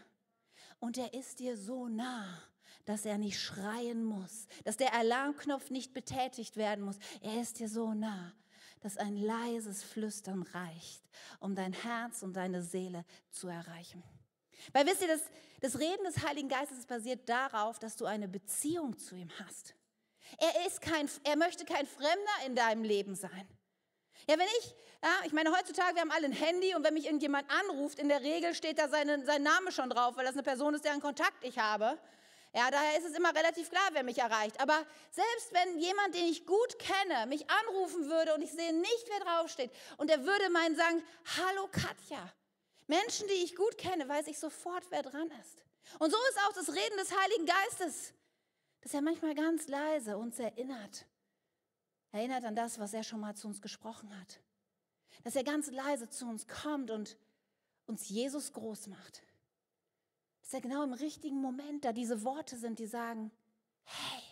[0.78, 2.42] Und er ist dir so nah,
[2.84, 6.98] dass er nicht schreien muss, dass der Alarmknopf nicht betätigt werden muss.
[7.20, 8.32] Er ist dir so nah,
[8.80, 11.02] dass ein leises Flüstern reicht,
[11.38, 14.02] um dein Herz und deine Seele zu erreichen.
[14.72, 15.22] Weil wisst ihr, das,
[15.60, 19.74] das Reden des Heiligen Geistes basiert darauf, dass du eine Beziehung zu ihm hast.
[20.38, 23.48] Er, ist kein, er möchte kein Fremder in deinem Leben sein.
[24.28, 27.06] Ja, wenn ich, ja, ich meine, heutzutage, wir haben alle ein Handy und wenn mich
[27.06, 30.42] irgendjemand anruft, in der Regel steht da seine, sein Name schon drauf, weil das eine
[30.42, 31.98] Person ist, deren Kontakt ich habe.
[32.52, 34.60] Ja, daher ist es immer relativ klar, wer mich erreicht.
[34.60, 39.06] Aber selbst wenn jemand, den ich gut kenne, mich anrufen würde und ich sehe nicht,
[39.08, 41.02] wer draufsteht, und er würde meinen sagen,
[41.38, 42.32] hallo Katja.
[42.88, 45.64] Menschen, die ich gut kenne, weiß ich sofort, wer dran ist.
[46.00, 48.14] Und so ist auch das Reden des Heiligen Geistes
[48.82, 51.04] dass er manchmal ganz leise uns erinnert.
[52.12, 54.40] Erinnert an das, was er schon mal zu uns gesprochen hat.
[55.22, 57.16] Dass er ganz leise zu uns kommt und
[57.86, 59.22] uns Jesus groß macht.
[60.42, 63.30] Dass er genau im richtigen Moment da diese Worte sind, die sagen,
[63.84, 64.22] hey,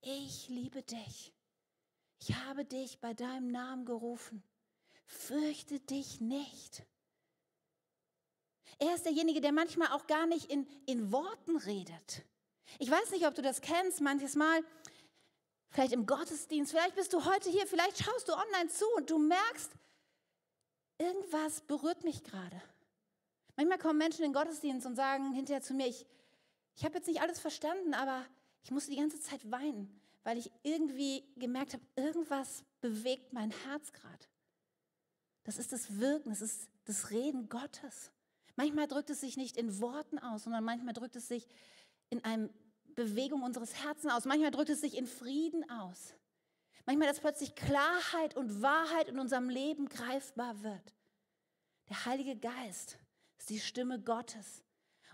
[0.00, 1.32] ich liebe dich.
[2.18, 4.42] Ich habe dich bei deinem Namen gerufen.
[5.06, 6.84] Fürchte dich nicht.
[8.78, 12.24] Er ist derjenige, der manchmal auch gar nicht in, in Worten redet,
[12.78, 14.64] ich weiß nicht, ob du das kennst, manches Mal,
[15.72, 19.18] vielleicht im Gottesdienst, vielleicht bist du heute hier, vielleicht schaust du online zu und du
[19.18, 19.72] merkst,
[20.98, 22.62] irgendwas berührt mich gerade.
[23.56, 26.06] Manchmal kommen Menschen in den Gottesdienst und sagen hinterher zu mir, ich,
[26.76, 28.24] ich habe jetzt nicht alles verstanden, aber
[28.62, 33.92] ich musste die ganze Zeit weinen, weil ich irgendwie gemerkt habe, irgendwas bewegt mein Herz
[33.92, 34.26] gerade.
[35.44, 38.12] Das ist das Wirken, das ist das Reden Gottes.
[38.56, 41.48] Manchmal drückt es sich nicht in Worten aus, sondern manchmal drückt es sich
[42.10, 42.50] in einem
[42.94, 44.24] Bewegung unseres Herzens aus.
[44.24, 46.14] Manchmal drückt es sich in Frieden aus.
[46.84, 50.94] Manchmal, dass plötzlich Klarheit und Wahrheit in unserem Leben greifbar wird.
[51.88, 52.98] Der Heilige Geist
[53.38, 54.62] ist die Stimme Gottes.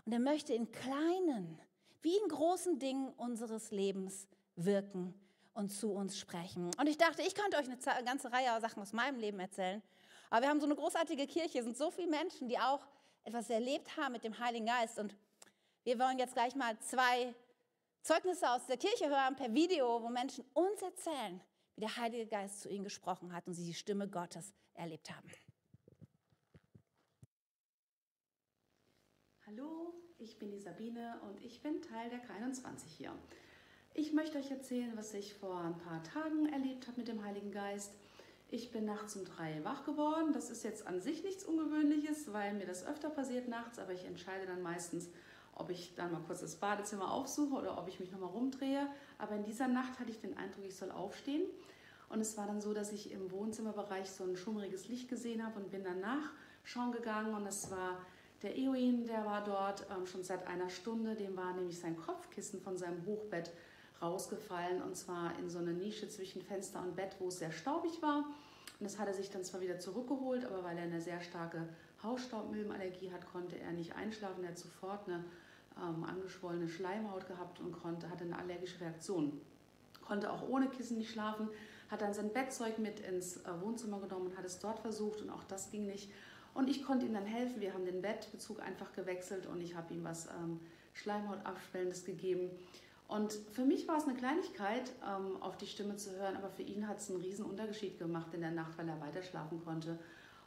[0.05, 1.61] Und er möchte in kleinen
[2.03, 5.15] wie in großen Dingen unseres Lebens wirken
[5.53, 6.71] und zu uns sprechen.
[6.79, 9.83] Und ich dachte, ich könnte euch eine ganze Reihe Sachen aus meinem Leben erzählen.
[10.31, 12.87] Aber wir haben so eine großartige Kirche, es sind so viele Menschen, die auch
[13.25, 14.99] etwas erlebt haben mit dem Heiligen Geist.
[14.99, 15.15] Und
[15.85, 17.35] wir wollen jetzt gleich mal zwei
[18.09, 21.43] Zeugnisse aus der Kirche hören per Video, wo Menschen uns erzählen,
[21.75, 25.31] wie der Heilige Geist zu ihnen gesprochen hat und sie die Stimme Gottes erlebt haben.
[29.47, 33.15] Hallo, ich bin die Sabine und ich bin Teil der K21 hier.
[33.93, 37.53] Ich möchte euch erzählen, was ich vor ein paar Tagen erlebt habe mit dem Heiligen
[37.53, 37.93] Geist.
[38.49, 40.33] Ich bin nachts um drei wach geworden.
[40.33, 44.07] Das ist jetzt an sich nichts Ungewöhnliches, weil mir das öfter passiert nachts, aber ich
[44.07, 45.11] entscheide dann meistens,
[45.59, 48.87] ob ich dann mal kurz das Badezimmer aufsuche oder ob ich mich nochmal rumdrehe.
[49.19, 51.43] Aber in dieser Nacht hatte ich den Eindruck, ich soll aufstehen.
[52.09, 55.61] Und es war dann so, dass ich im Wohnzimmerbereich so ein schummriges Licht gesehen habe
[55.61, 57.35] und bin dann nachschauen gegangen.
[57.35, 57.99] Und es war
[58.43, 61.15] der Eoin, der war dort ähm, schon seit einer Stunde.
[61.15, 63.51] Dem war nämlich sein Kopfkissen von seinem Hochbett
[64.01, 64.81] rausgefallen.
[64.81, 68.25] Und zwar in so eine Nische zwischen Fenster und Bett, wo es sehr staubig war.
[68.81, 71.69] Und das hat er sich dann zwar wieder zurückgeholt, aber weil er eine sehr starke
[72.03, 74.45] Hausstaubmilbenallergie hat, konnte er nicht einschlafen.
[74.45, 75.25] Er hat sofort eine
[75.83, 79.41] ähm, angeschwollene Schleimhaut gehabt und konnte, hatte eine allergische Reaktion.
[80.05, 81.49] Konnte auch ohne Kissen nicht schlafen,
[81.91, 85.31] hat dann sein Bettzeug mit ins äh, Wohnzimmer genommen und hat es dort versucht und
[85.31, 86.11] auch das ging nicht.
[86.55, 87.61] Und ich konnte ihm dann helfen.
[87.61, 90.61] Wir haben den Bettbezug einfach gewechselt und ich habe ihm was ähm,
[90.95, 92.51] Schleimhautabschwellendes gegeben.
[93.07, 96.63] Und für mich war es eine Kleinigkeit, ähm, auf die Stimme zu hören, aber für
[96.63, 99.99] ihn hat es einen riesen Unterschied gemacht in der Nacht, weil er weiter schlafen konnte.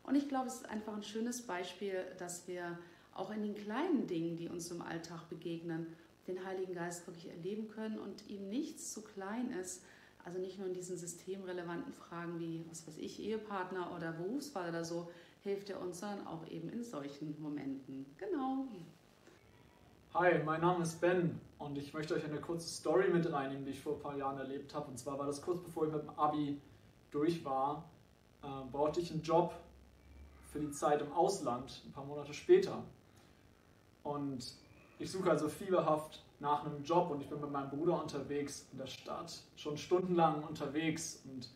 [0.04, 2.78] Und ich glaube, es ist einfach ein schönes Beispiel, dass wir
[3.13, 5.88] auch in den kleinen Dingen, die uns im Alltag begegnen,
[6.28, 9.84] den Heiligen Geist wirklich erleben können und ihm nichts zu klein ist.
[10.24, 14.86] Also nicht nur in diesen systemrelevanten Fragen wie, was weiß ich, Ehepartner oder Berufswahl oder
[14.86, 15.10] so,
[15.41, 18.06] hilft er uns, sondern auch eben in solchen Momenten.
[18.17, 18.65] Genau.
[20.13, 23.71] Hi, mein Name ist Ben und ich möchte euch eine kurze Story mit reinnehmen, die
[23.71, 24.89] ich vor ein paar Jahren erlebt habe.
[24.91, 26.62] Und zwar war das kurz bevor ich mit dem Abi
[27.10, 27.89] durch war,
[28.43, 29.54] äh, brauchte ich einen Job
[30.52, 32.84] für die Zeit im Ausland, ein paar Monate später.
[34.04, 34.54] Und
[35.00, 38.80] ich suche also fieberhaft nach einem Job und ich bin mit meinem Bruder unterwegs in
[38.80, 41.50] der Stadt, schon stundenlang unterwegs und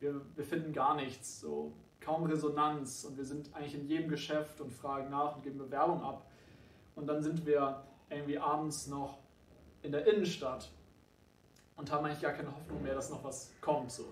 [0.00, 1.40] wir, wir finden gar nichts.
[1.40, 5.58] So, kaum Resonanz und wir sind eigentlich in jedem Geschäft und fragen nach und geben
[5.58, 6.26] Bewerbung ab.
[6.96, 9.18] Und dann sind wir irgendwie abends noch
[9.82, 10.70] in der Innenstadt
[11.76, 13.90] und haben eigentlich gar keine Hoffnung mehr, dass noch was kommt.
[13.90, 14.04] So.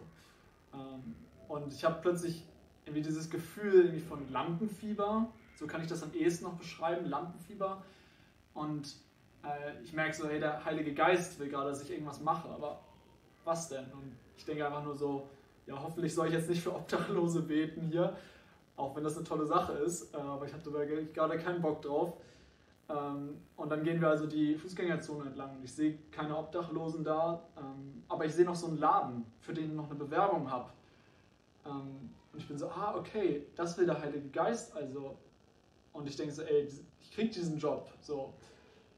[0.72, 1.16] Ähm,
[1.48, 2.44] und ich habe plötzlich
[2.84, 7.82] irgendwie dieses Gefühl irgendwie von Lampenfieber, so kann ich das am ehesten noch beschreiben, Lampenfieber.
[8.54, 8.94] Und
[9.42, 12.80] äh, ich merke so, hey, der Heilige Geist will gerade, dass ich irgendwas mache, aber
[13.44, 13.84] was denn?
[13.92, 15.28] Und ich denke einfach nur so,
[15.66, 18.16] ja, hoffentlich soll ich jetzt nicht für Obdachlose beten hier,
[18.76, 21.82] auch wenn das eine tolle Sache ist, äh, aber ich hatte da gerade keinen Bock
[21.82, 22.14] drauf.
[22.88, 25.58] Ähm, und dann gehen wir also die Fußgängerzone entlang.
[25.64, 29.70] Ich sehe keine Obdachlosen da, ähm, aber ich sehe noch so einen Laden, für den
[29.70, 30.70] ich noch eine Bewerbung habe.
[31.66, 35.18] Ähm, und ich bin so, ah, okay, das will der Heilige Geist also.
[35.98, 36.68] Und ich denke so, ey,
[37.00, 37.90] ich krieg diesen Job.
[38.00, 38.32] So,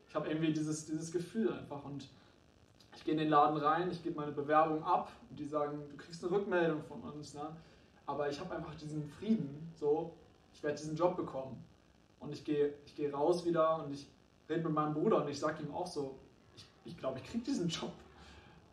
[0.08, 1.84] ich habe irgendwie dieses, dieses Gefühl einfach.
[1.84, 2.08] Und
[2.96, 5.96] ich gehe in den Laden rein, ich gebe meine Bewerbung ab und die sagen, du
[5.96, 7.34] kriegst eine Rückmeldung von uns.
[7.34, 7.56] Ne?
[8.06, 10.12] Aber ich habe einfach diesen Frieden, so,
[10.52, 11.64] ich werde diesen Job bekommen.
[12.18, 14.06] Und ich gehe ich geh raus wieder und ich
[14.48, 16.18] rede mit meinem Bruder und ich sage ihm auch so,
[16.54, 17.92] ich glaube, ich, glaub, ich kriege diesen Job.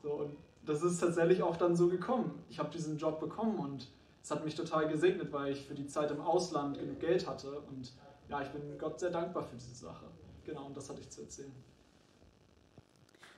[0.04, 0.36] So, und
[0.66, 2.44] das ist tatsächlich auch dann so gekommen.
[2.50, 3.88] Ich habe diesen Job bekommen und
[4.22, 7.62] es hat mich total gesegnet, weil ich für die Zeit im Ausland genug Geld hatte.
[7.62, 7.94] Und
[8.30, 10.06] ja, ich bin Gott sehr dankbar für diese Sache.
[10.46, 11.52] Genau, und das hatte ich zu erzählen.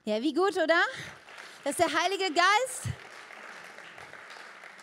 [0.06, 0.82] Ja, wie gut, oder?
[1.64, 2.84] Das ist der Heilige Geist.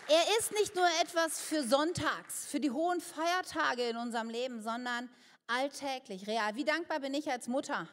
[0.09, 5.09] Er ist nicht nur etwas für Sonntags, für die hohen Feiertage in unserem Leben, sondern
[5.47, 6.55] alltäglich, real.
[6.55, 7.89] Wie dankbar bin ich als Mutter,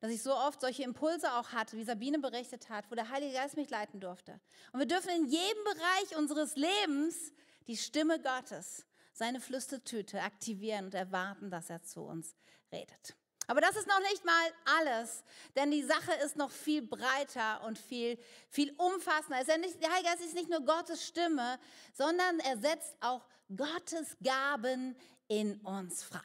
[0.00, 3.34] dass ich so oft solche Impulse auch hatte, wie Sabine berichtet hat, wo der Heilige
[3.34, 4.40] Geist mich leiten durfte.
[4.72, 7.32] Und wir dürfen in jedem Bereich unseres Lebens
[7.66, 8.86] die Stimme Gottes,
[9.18, 12.34] seine Flüstertüte aktivieren und erwarten, dass er zu uns
[12.72, 13.16] redet.
[13.48, 15.24] Aber das ist noch nicht mal alles,
[15.56, 19.42] denn die Sache ist noch viel breiter und viel, viel umfassender.
[19.42, 21.58] der Heilige Geist ist nicht nur Gottes Stimme,
[21.94, 23.26] sondern er setzt auch
[23.56, 24.94] Gottes Gaben
[25.28, 26.20] in uns frei.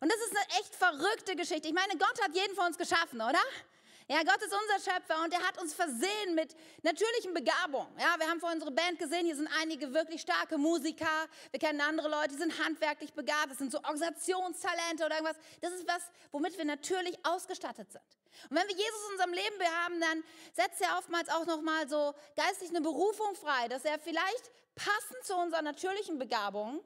[0.00, 1.66] Und das ist eine echt verrückte Geschichte.
[1.66, 3.40] Ich meine, Gott hat jeden von uns geschaffen, oder?
[4.10, 7.92] Ja, Gott ist unser Schöpfer und er hat uns versehen mit natürlichen Begabungen.
[7.98, 11.28] Ja, wir haben vor unsere Band gesehen, hier sind einige wirklich starke Musiker.
[11.50, 13.50] Wir kennen andere Leute, die sind handwerklich begabt.
[13.50, 15.36] Das sind so Organisationstalente oder irgendwas.
[15.60, 16.00] Das ist was,
[16.32, 18.02] womit wir natürlich ausgestattet sind.
[18.48, 22.14] Und wenn wir Jesus in unserem Leben haben, dann setzt er oftmals auch nochmal so
[22.34, 26.80] geistig eine Berufung frei, dass er vielleicht passend zu unseren natürlichen Begabungen,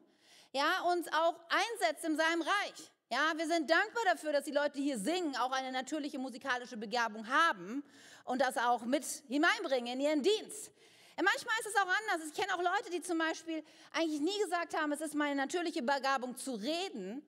[0.51, 2.91] ja, uns auch einsetzt in seinem Reich.
[3.13, 6.79] Ja, wir sind dankbar dafür, dass die Leute, die hier singen, auch eine natürliche musikalische
[6.79, 7.85] Begabung haben
[8.25, 10.71] und das auch mit hineinbringen in ihren Dienst.
[11.19, 12.27] Ja, manchmal ist es auch anders.
[12.27, 15.83] Ich kenne auch Leute, die zum Beispiel eigentlich nie gesagt haben, es ist meine natürliche
[15.83, 17.23] Begabung zu reden,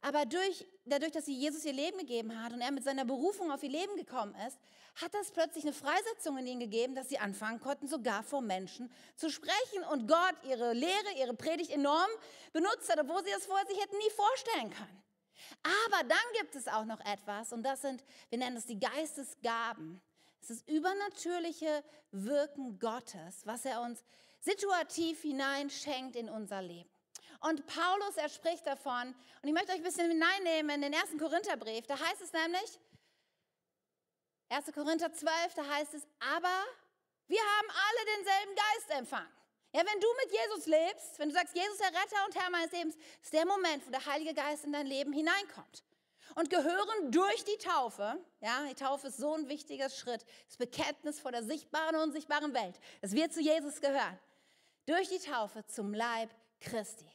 [0.00, 3.52] aber durch, dadurch, dass sie Jesus ihr Leben gegeben hat und er mit seiner Berufung
[3.52, 4.58] auf ihr Leben gekommen ist,
[5.02, 8.90] hat das plötzlich eine Freisetzung in ihnen gegeben, dass sie anfangen konnten, sogar vor Menschen
[9.16, 12.08] zu sprechen und Gott ihre Lehre, ihre Predigt enorm
[12.54, 15.05] benutzt hat, obwohl sie das vorher sich hätten nie vorstellen können.
[15.62, 20.00] Aber dann gibt es auch noch etwas und das sind, wir nennen es die Geistesgaben.
[20.40, 24.04] Es ist übernatürliche Wirken Gottes, was er uns
[24.40, 26.90] situativ hineinschenkt in unser Leben.
[27.40, 31.18] Und Paulus, er spricht davon, und ich möchte euch ein bisschen hineinnehmen in den ersten
[31.18, 31.86] Korintherbrief.
[31.86, 32.80] Da heißt es nämlich,
[34.48, 34.72] 1.
[34.72, 36.64] Korinther 12, da heißt es, aber
[37.26, 39.35] wir haben alle denselben Geist empfangen.
[39.76, 42.72] Ja, wenn du mit Jesus lebst, wenn du sagst, Jesus der Retter und Herr meines
[42.72, 45.84] Lebens, ist der Moment, wo der Heilige Geist in dein Leben hineinkommt.
[46.34, 51.20] Und gehören durch die Taufe, ja, die Taufe ist so ein wichtiger Schritt, das Bekenntnis
[51.20, 54.18] vor der sichtbaren und unsichtbaren Welt, dass wir zu Jesus gehören,
[54.86, 57.10] durch die Taufe zum Leib Christi.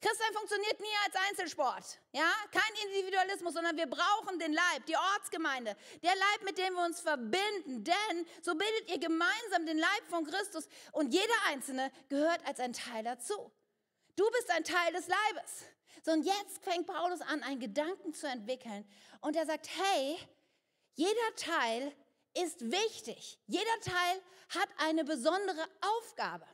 [0.00, 1.98] Christsein funktioniert nie als Einzelsport.
[2.12, 2.30] Ja?
[2.50, 7.00] Kein Individualismus, sondern wir brauchen den Leib, die Ortsgemeinde, der Leib, mit dem wir uns
[7.00, 7.84] verbinden.
[7.84, 12.72] Denn so bildet ihr gemeinsam den Leib von Christus und jeder Einzelne gehört als ein
[12.72, 13.50] Teil dazu.
[14.16, 15.64] Du bist ein Teil des Leibes.
[16.04, 18.86] So, und jetzt fängt Paulus an, einen Gedanken zu entwickeln.
[19.20, 20.18] Und er sagt, hey,
[20.94, 21.92] jeder Teil
[22.34, 23.38] ist wichtig.
[23.46, 26.44] Jeder Teil hat eine besondere Aufgabe.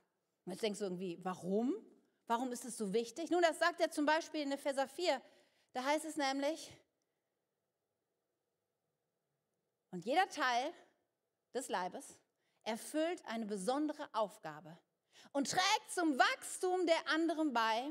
[0.44, 1.74] Und jetzt denkst du irgendwie, warum?
[2.30, 3.28] Warum ist es so wichtig?
[3.32, 5.20] Nun, das sagt er zum Beispiel in Epheser 4.
[5.72, 6.72] Da heißt es nämlich,
[9.90, 10.72] und jeder Teil
[11.52, 12.16] des Leibes
[12.62, 14.78] erfüllt eine besondere Aufgabe
[15.32, 17.90] und trägt zum Wachstum der anderen bei,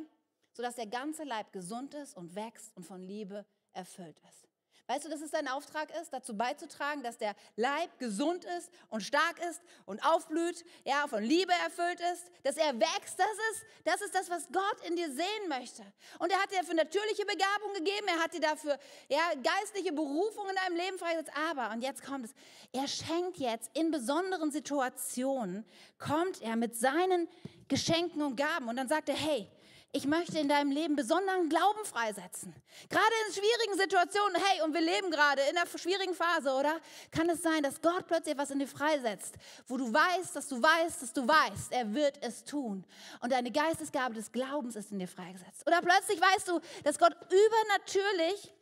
[0.53, 4.48] sodass der ganze Leib gesund ist und wächst und von Liebe erfüllt ist.
[4.89, 9.01] Weißt du, dass es dein Auftrag ist, dazu beizutragen, dass der Leib gesund ist und
[9.01, 13.19] stark ist und aufblüht, ja, von Liebe erfüllt ist, dass er wächst.
[13.19, 15.83] Das ist, das ist das, was Gott in dir sehen möchte.
[16.17, 20.49] Und er hat dir dafür natürliche Begabung gegeben, er hat dir dafür ja, geistliche Berufung
[20.49, 21.37] in deinem Leben freigesetzt.
[21.51, 22.33] Aber, und jetzt kommt es,
[22.71, 25.65] er schenkt jetzt in besonderen Situationen,
[25.99, 27.27] kommt er mit seinen
[27.67, 29.51] Geschenken und Gaben und dann sagt er, hey,
[29.91, 32.53] ich möchte in deinem Leben besonderen Glauben freisetzen.
[32.89, 36.79] Gerade in schwierigen Situationen, hey, und wir leben gerade in einer schwierigen Phase, oder?
[37.09, 39.33] Kann es sein, dass Gott plötzlich etwas in dir freisetzt,
[39.67, 42.85] wo du weißt, dass du weißt, dass du weißt, er wird es tun.
[43.21, 45.65] Und deine Geistesgabe des Glaubens ist in dir freigesetzt.
[45.65, 48.53] Oder plötzlich weißt du, dass Gott übernatürlich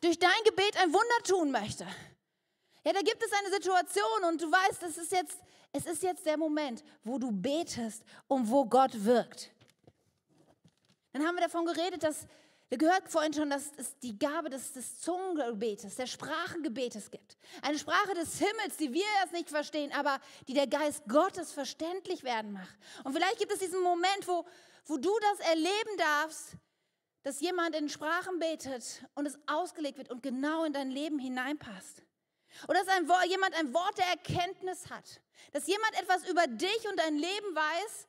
[0.00, 1.84] durch dein Gebet ein Wunder tun möchte.
[2.84, 5.38] Ja, da gibt es eine Situation und du weißt, es ist jetzt,
[5.72, 9.50] es ist jetzt der Moment, wo du betest und wo Gott wirkt.
[11.12, 12.26] Dann haben wir davon geredet, dass
[12.68, 17.38] wir gehört vorhin schon, dass es die Gabe des, des Zungengebetes, der Sprachengebetes gibt.
[17.62, 22.24] Eine Sprache des Himmels, die wir erst nicht verstehen, aber die der Geist Gottes verständlich
[22.24, 22.76] werden macht.
[23.04, 24.44] Und vielleicht gibt es diesen Moment, wo,
[24.84, 26.56] wo du das erleben darfst,
[27.22, 32.02] dass jemand in Sprachen betet und es ausgelegt wird und genau in dein Leben hineinpasst.
[32.68, 35.20] Oder dass ein, jemand ein Wort der Erkenntnis hat.
[35.52, 38.07] Dass jemand etwas über dich und dein Leben weiß,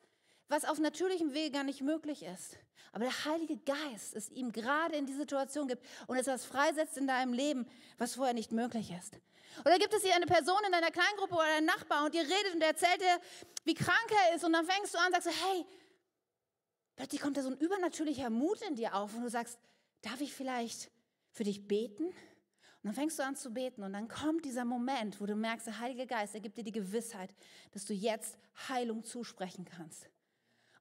[0.49, 2.57] was auf natürlichem Wege gar nicht möglich ist.
[2.91, 7.07] Aber der Heilige Geist es ihm gerade in die Situation gibt und etwas freisetzt in
[7.07, 9.13] deinem Leben, was vorher nicht möglich ist.
[9.61, 12.55] Oder gibt es hier eine Person in deiner Kleingruppe oder einen Nachbar und ihr redet
[12.55, 13.19] und erzählt dir,
[13.63, 15.65] wie krank er ist und dann fängst du an und sagst, hey,
[16.95, 19.59] plötzlich kommt da so ein übernatürlicher Mut in dir auf und du sagst,
[20.01, 20.91] darf ich vielleicht
[21.31, 22.05] für dich beten?
[22.05, 25.67] Und dann fängst du an zu beten und dann kommt dieser Moment, wo du merkst,
[25.67, 27.35] der Heilige Geist, er gibt dir die Gewissheit,
[27.71, 28.37] dass du jetzt
[28.69, 30.09] Heilung zusprechen kannst.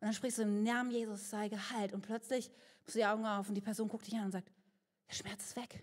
[0.00, 1.92] Und dann sprichst du im Namen Jesus, sei geheilt.
[1.92, 4.48] Und plötzlich machst du die Augen auf und die Person guckt dich an und sagt,
[5.08, 5.82] der Schmerz ist weg.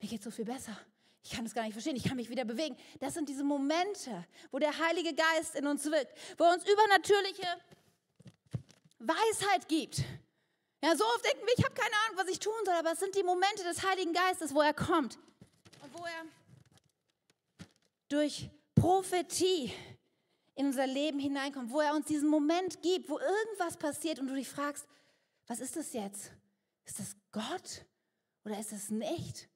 [0.00, 0.76] Mir geht so viel besser.
[1.22, 1.96] Ich kann es gar nicht verstehen.
[1.96, 2.76] Ich kann mich wieder bewegen.
[2.98, 7.46] Das sind diese Momente, wo der Heilige Geist in uns wirkt, wo er uns übernatürliche
[8.98, 10.02] Weisheit gibt.
[10.82, 13.00] Ja, so oft denken wir, ich habe keine Ahnung, was ich tun soll, aber es
[13.00, 15.16] sind die Momente des Heiligen Geistes, wo er kommt
[15.80, 16.26] und wo er
[18.08, 19.72] durch Prophetie
[20.54, 24.34] in unser Leben hineinkommt, wo er uns diesen Moment gibt, wo irgendwas passiert und du
[24.34, 24.86] dich fragst,
[25.46, 26.32] was ist das jetzt?
[26.84, 27.84] Ist das Gott
[28.44, 29.48] oder ist es nicht?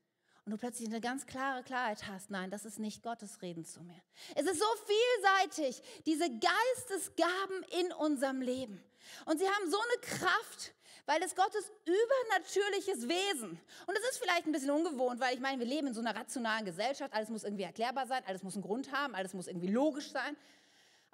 [0.45, 3.83] Und du plötzlich eine ganz klare Klarheit hast, nein, das ist nicht Gottes Reden zu
[3.83, 4.01] mir.
[4.37, 8.81] Es ist so vielseitig, diese Geistesgaben in unserem Leben.
[9.25, 10.73] Und sie haben so eine Kraft,
[11.05, 13.61] weil es Gottes übernatürliches Wesen.
[13.87, 16.15] Und es ist vielleicht ein bisschen ungewohnt, weil ich meine, wir leben in so einer
[16.15, 19.69] rationalen Gesellschaft, alles muss irgendwie erklärbar sein, alles muss einen Grund haben, alles muss irgendwie
[19.69, 20.37] logisch sein.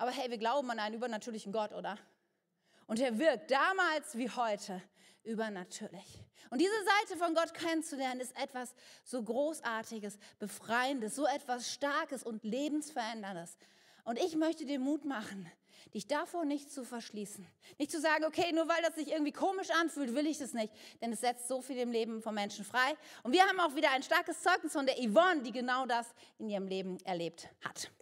[0.03, 1.97] Aber hey, wir glauben an einen übernatürlichen Gott, oder?
[2.89, 4.83] Und er wirkt damals wie heute
[5.23, 6.25] übernatürlich.
[6.51, 6.73] Und diese
[7.07, 8.75] Seite von Gott kennenzulernen, ist etwas
[9.05, 13.57] so Großartiges, Befreiendes, so etwas Starkes und Lebensveränderndes.
[14.03, 15.49] Und ich möchte dir Mut machen,
[15.95, 17.47] dich davor nicht zu verschließen.
[17.79, 20.73] Nicht zu sagen, okay, nur weil das sich irgendwie komisch anfühlt, will ich das nicht.
[21.01, 22.97] Denn es setzt so viel im Leben von Menschen frei.
[23.23, 26.49] Und wir haben auch wieder ein starkes Zeugnis von der Yvonne, die genau das in
[26.49, 27.93] ihrem Leben erlebt hat.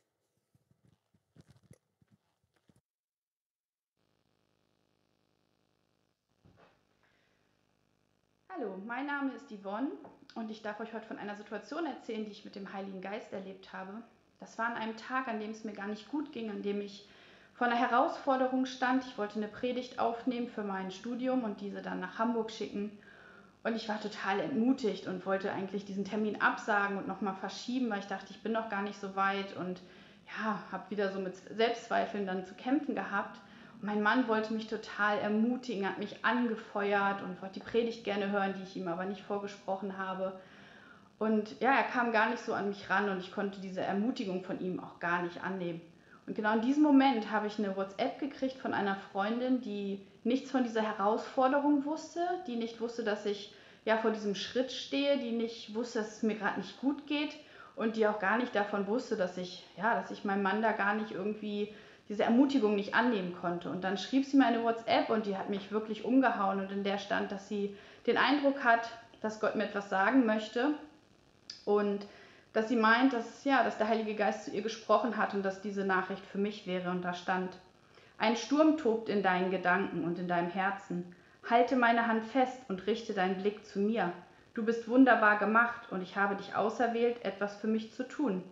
[8.60, 9.88] Hallo, mein Name ist Yvonne
[10.34, 13.32] und ich darf euch heute von einer Situation erzählen, die ich mit dem Heiligen Geist
[13.32, 13.90] erlebt habe.
[14.38, 16.82] Das war an einem Tag, an dem es mir gar nicht gut ging, an dem
[16.82, 17.08] ich
[17.54, 19.06] vor einer Herausforderung stand.
[19.06, 22.98] Ich wollte eine Predigt aufnehmen für mein Studium und diese dann nach Hamburg schicken.
[23.62, 28.00] Und ich war total entmutigt und wollte eigentlich diesen Termin absagen und nochmal verschieben, weil
[28.00, 29.80] ich dachte, ich bin noch gar nicht so weit und
[30.36, 33.40] ja, habe wieder so mit Selbstzweifeln dann zu kämpfen gehabt
[33.82, 38.54] mein Mann wollte mich total ermutigen, hat mich angefeuert und wollte die Predigt gerne hören,
[38.56, 40.38] die ich ihm aber nicht vorgesprochen habe.
[41.18, 44.42] Und ja, er kam gar nicht so an mich ran und ich konnte diese Ermutigung
[44.42, 45.80] von ihm auch gar nicht annehmen.
[46.26, 50.50] Und genau in diesem Moment habe ich eine WhatsApp gekriegt von einer Freundin, die nichts
[50.50, 53.52] von dieser Herausforderung wusste, die nicht wusste, dass ich
[53.84, 57.34] ja vor diesem Schritt stehe, die nicht wusste, dass es mir gerade nicht gut geht
[57.76, 60.72] und die auch gar nicht davon wusste, dass ich ja, dass ich meinem Mann da
[60.72, 61.74] gar nicht irgendwie
[62.10, 63.70] diese Ermutigung nicht annehmen konnte.
[63.70, 66.82] Und dann schrieb sie mir eine WhatsApp und die hat mich wirklich umgehauen und in
[66.82, 68.90] der stand, dass sie den Eindruck hat,
[69.22, 70.74] dass Gott mir etwas sagen möchte
[71.64, 72.04] und
[72.52, 75.62] dass sie meint, dass, ja, dass der Heilige Geist zu ihr gesprochen hat und dass
[75.62, 76.90] diese Nachricht für mich wäre.
[76.90, 77.56] Und da stand,
[78.18, 81.14] ein Sturm tobt in deinen Gedanken und in deinem Herzen.
[81.48, 84.12] Halte meine Hand fest und richte deinen Blick zu mir.
[84.54, 88.42] Du bist wunderbar gemacht und ich habe dich auserwählt, etwas für mich zu tun.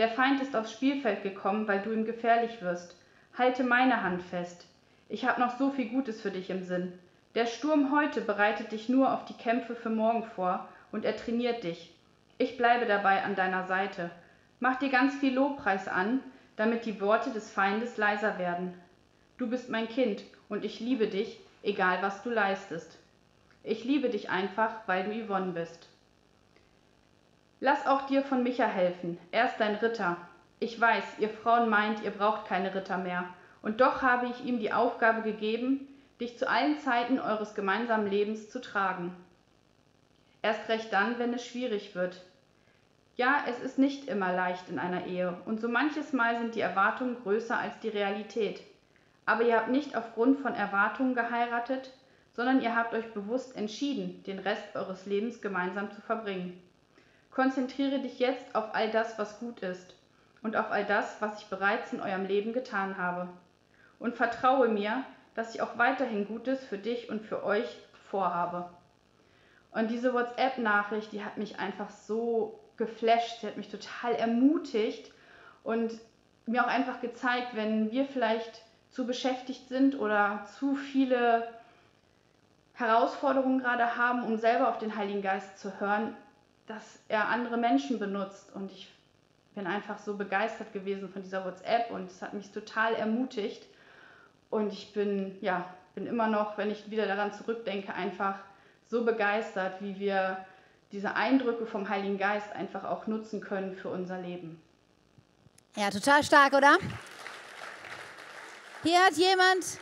[0.00, 2.96] Der Feind ist aufs Spielfeld gekommen, weil du ihm gefährlich wirst.
[3.36, 4.66] Halte meine Hand fest.
[5.10, 6.98] Ich habe noch so viel Gutes für dich im Sinn.
[7.34, 11.64] Der Sturm heute bereitet dich nur auf die Kämpfe für morgen vor und er trainiert
[11.64, 11.94] dich.
[12.38, 14.10] Ich bleibe dabei an deiner Seite.
[14.58, 16.20] Mach dir ganz viel Lobpreis an,
[16.56, 18.72] damit die Worte des Feindes leiser werden.
[19.36, 22.96] Du bist mein Kind und ich liebe dich, egal was du leistest.
[23.64, 25.89] Ich liebe dich einfach, weil du Yvonne bist.
[27.62, 29.18] Lass auch dir von Micha helfen.
[29.32, 30.16] Er ist dein Ritter.
[30.60, 33.28] Ich weiß, ihr Frauen meint, ihr braucht keine Ritter mehr.
[33.60, 35.86] Und doch habe ich ihm die Aufgabe gegeben,
[36.20, 39.14] dich zu allen Zeiten eures gemeinsamen Lebens zu tragen.
[40.40, 42.22] Erst recht dann, wenn es schwierig wird.
[43.16, 46.62] Ja, es ist nicht immer leicht in einer Ehe und so manches Mal sind die
[46.62, 48.62] Erwartungen größer als die Realität.
[49.26, 51.92] Aber ihr habt nicht aufgrund von Erwartungen geheiratet,
[52.32, 56.62] sondern ihr habt euch bewusst entschieden, den Rest eures Lebens gemeinsam zu verbringen.
[57.30, 59.94] Konzentriere dich jetzt auf all das, was gut ist
[60.42, 63.28] und auf all das, was ich bereits in eurem Leben getan habe.
[63.98, 65.04] Und vertraue mir,
[65.34, 67.78] dass ich auch weiterhin Gutes für dich und für euch
[68.10, 68.70] vorhabe.
[69.72, 75.12] Und diese WhatsApp-Nachricht, die hat mich einfach so geflasht, sie hat mich total ermutigt
[75.62, 75.92] und
[76.46, 81.46] mir auch einfach gezeigt, wenn wir vielleicht zu beschäftigt sind oder zu viele
[82.74, 86.16] Herausforderungen gerade haben, um selber auf den Heiligen Geist zu hören,
[86.70, 88.52] dass er andere Menschen benutzt.
[88.54, 88.88] Und ich
[89.54, 93.66] bin einfach so begeistert gewesen von dieser WhatsApp und es hat mich total ermutigt.
[94.50, 98.38] Und ich bin, ja, bin immer noch, wenn ich wieder daran zurückdenke, einfach
[98.86, 100.44] so begeistert, wie wir
[100.92, 104.60] diese Eindrücke vom Heiligen Geist einfach auch nutzen können für unser Leben.
[105.76, 106.78] Ja, total stark, oder?
[108.82, 109.78] Hier hat jemand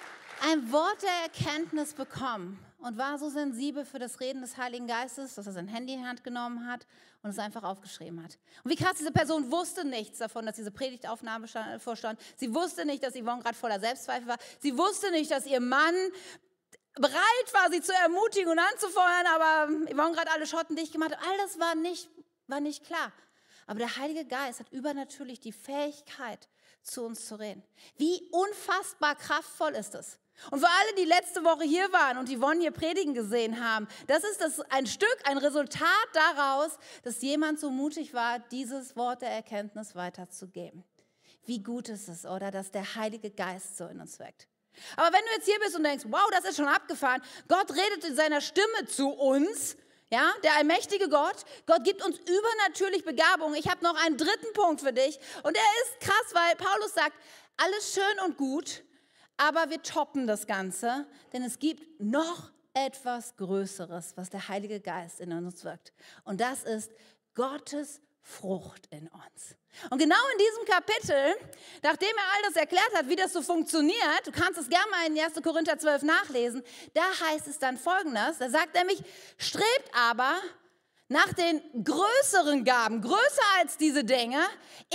[0.50, 5.34] ein Wort der Erkenntnis bekommen und war so sensibel für das Reden des Heiligen Geistes,
[5.34, 6.86] dass er sein Handy in die Hand genommen hat
[7.22, 8.38] und es einfach aufgeschrieben hat.
[8.62, 11.48] Und wie krass, diese Person wusste nichts davon, dass diese Predigtaufnahme
[11.80, 12.20] vorstand.
[12.36, 14.38] Sie wusste nicht, dass Yvonne gerade voller Selbstzweifel war.
[14.60, 15.94] Sie wusste nicht, dass ihr Mann
[16.94, 21.26] bereit war, sie zu ermutigen und anzufeuern, aber Yvonne gerade alle Schotten dicht gemacht hat.
[21.26, 22.08] All das war nicht,
[22.46, 23.12] war nicht klar.
[23.66, 26.48] Aber der Heilige Geist hat übernatürlich die Fähigkeit,
[26.82, 27.62] zu uns zu reden.
[27.96, 30.18] Wie unfassbar kraftvoll ist es?
[30.50, 34.24] Und für alle, die letzte Woche hier waren und Yvonne hier predigen gesehen haben, das
[34.24, 39.30] ist das ein Stück, ein Resultat daraus, dass jemand so mutig war, dieses Wort der
[39.30, 40.84] Erkenntnis weiterzugeben.
[41.44, 44.48] Wie gut ist es, oder, dass der Heilige Geist so in uns wirkt.
[44.96, 48.04] Aber wenn du jetzt hier bist und denkst, wow, das ist schon abgefahren, Gott redet
[48.04, 49.76] in seiner Stimme zu uns,
[50.10, 53.54] ja, der allmächtige Gott, Gott gibt uns übernatürlich Begabung.
[53.54, 57.16] Ich habe noch einen dritten Punkt für dich und der ist krass, weil Paulus sagt,
[57.58, 58.84] alles schön und gut,
[59.38, 65.20] aber wir toppen das Ganze, denn es gibt noch etwas Größeres, was der Heilige Geist
[65.20, 65.92] in uns wirkt.
[66.24, 66.92] Und das ist
[67.34, 69.56] Gottes Frucht in uns.
[69.90, 71.48] Und genau in diesem Kapitel,
[71.82, 75.06] nachdem er all das erklärt hat, wie das so funktioniert, du kannst es gerne mal
[75.06, 75.42] in 1.
[75.42, 76.62] Korinther 12 nachlesen,
[76.94, 79.02] da heißt es dann folgendes, da sagt er nämlich,
[79.38, 80.36] strebt aber
[81.08, 84.40] nach den größeren Gaben, größer als diese Dinge.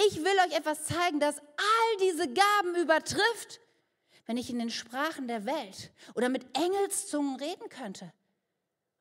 [0.07, 3.61] Ich will euch etwas zeigen, das all diese Gaben übertrifft,
[4.25, 8.11] wenn ich in den Sprachen der Welt oder mit Engelszungen reden könnte.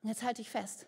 [0.03, 0.87] Und jetzt halte ich fest,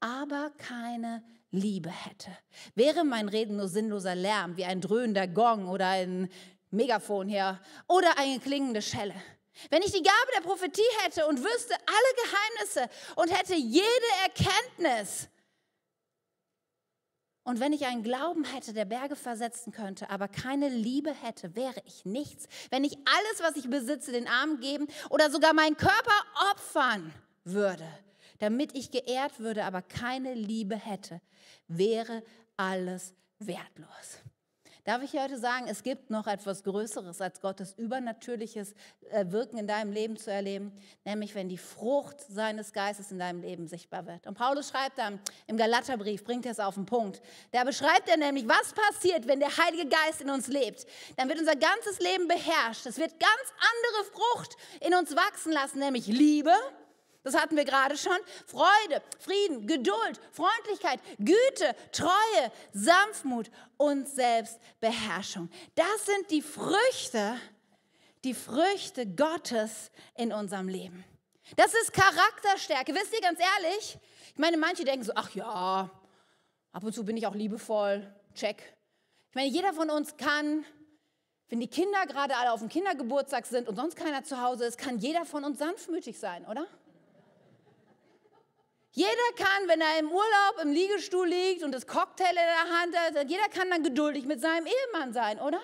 [0.00, 2.36] aber keine Liebe hätte.
[2.74, 6.30] Wäre mein Reden nur sinnloser Lärm, wie ein dröhnender Gong oder ein
[6.70, 9.14] Megafon hier oder eine klingende Schelle.
[9.68, 13.86] Wenn ich die Gabe der Prophetie hätte und wüsste alle Geheimnisse und hätte jede
[14.22, 15.28] Erkenntnis,
[17.42, 21.82] und wenn ich einen Glauben hätte, der Berge versetzen könnte, aber keine Liebe hätte, wäre
[21.86, 22.46] ich nichts.
[22.70, 27.12] Wenn ich alles, was ich besitze, den Armen geben oder sogar meinen Körper opfern
[27.44, 27.86] würde,
[28.38, 31.20] damit ich geehrt würde, aber keine Liebe hätte,
[31.66, 32.22] wäre
[32.56, 34.20] alles wertlos.
[34.90, 38.74] Darf ich heute sagen, es gibt noch etwas Größeres als Gottes übernatürliches
[39.12, 40.72] äh, Wirken in deinem Leben zu erleben,
[41.04, 44.26] nämlich wenn die Frucht seines Geistes in deinem Leben sichtbar wird.
[44.26, 47.22] Und Paulus schreibt dann im Galaterbrief, bringt er es auf den Punkt.
[47.52, 50.84] Da beschreibt er nämlich, was passiert, wenn der Heilige Geist in uns lebt.
[51.16, 52.84] Dann wird unser ganzes Leben beherrscht.
[52.84, 56.50] Es wird ganz andere Frucht in uns wachsen lassen, nämlich Liebe,
[57.22, 58.16] das hatten wir gerade schon.
[58.46, 65.50] Freude, Frieden, Geduld, Freundlichkeit, Güte, Treue, Sanftmut und Selbstbeherrschung.
[65.74, 67.36] Das sind die Früchte,
[68.24, 71.04] die Früchte Gottes in unserem Leben.
[71.56, 72.94] Das ist Charakterstärke.
[72.94, 73.98] Wisst ihr ganz ehrlich?
[74.32, 75.90] Ich meine, manche denken so, ach ja,
[76.72, 78.14] ab und zu bin ich auch liebevoll.
[78.34, 78.62] Check.
[79.28, 80.64] Ich meine, jeder von uns kann,
[81.48, 84.78] wenn die Kinder gerade alle auf dem Kindergeburtstag sind und sonst keiner zu Hause ist,
[84.78, 86.66] kann jeder von uns sanftmütig sein, oder?
[88.92, 92.96] Jeder kann, wenn er im Urlaub im Liegestuhl liegt und das Cocktail in der Hand
[92.96, 95.60] hat, jeder kann dann geduldig mit seinem Ehemann sein, oder?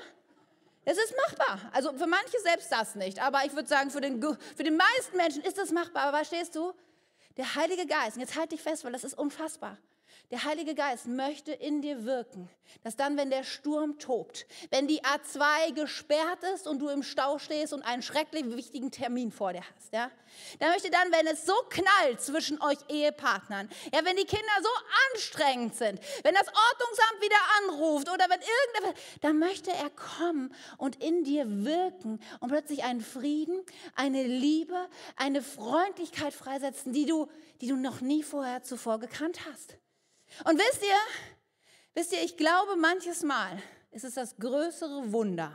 [0.84, 1.58] Es ist machbar.
[1.72, 3.20] Also für manche selbst das nicht.
[3.20, 6.04] Aber ich würde sagen, für den, für den meisten Menschen ist das machbar.
[6.04, 6.72] Aber verstehst du?
[7.36, 9.76] Der Heilige Geist, und jetzt halt dich fest, weil das ist unfassbar.
[10.32, 12.50] Der Heilige Geist möchte in dir wirken,
[12.82, 17.38] dass dann, wenn der Sturm tobt, wenn die A2 gesperrt ist und du im Stau
[17.38, 20.10] stehst und einen schrecklich wichtigen Termin vor dir hast, ja,
[20.58, 24.68] dann möchte dann, wenn es so knallt zwischen euch Ehepartnern, ja, wenn die Kinder so
[25.12, 31.04] anstrengend sind, wenn das Ordnungsamt wieder anruft oder wenn irgendetwas, dann möchte er kommen und
[31.04, 33.62] in dir wirken und plötzlich einen Frieden,
[33.94, 37.28] eine Liebe, eine Freundlichkeit freisetzen, die du,
[37.60, 39.78] die du noch nie vorher zuvor gekannt hast.
[40.44, 40.96] Und wisst ihr,
[41.94, 45.52] wisst ihr, ich glaube, manches Mal ist es das größere Wunder,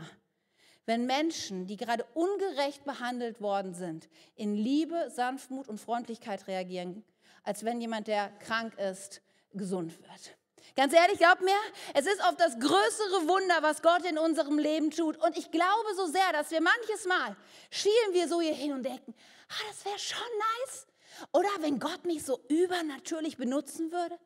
[0.86, 7.04] wenn Menschen, die gerade ungerecht behandelt worden sind, in Liebe, Sanftmut und Freundlichkeit reagieren,
[7.44, 9.22] als wenn jemand, der krank ist,
[9.54, 10.38] gesund wird.
[10.76, 11.58] Ganz ehrlich, glaubt mir,
[11.94, 15.18] es ist oft das größere Wunder, was Gott in unserem Leben tut.
[15.18, 17.36] Und ich glaube so sehr, dass wir manches Mal
[17.70, 19.14] schielen wir so hier hin und denken,
[19.50, 20.88] ah, das wäre schon nice.
[21.34, 24.18] Oder wenn Gott mich so übernatürlich benutzen würde.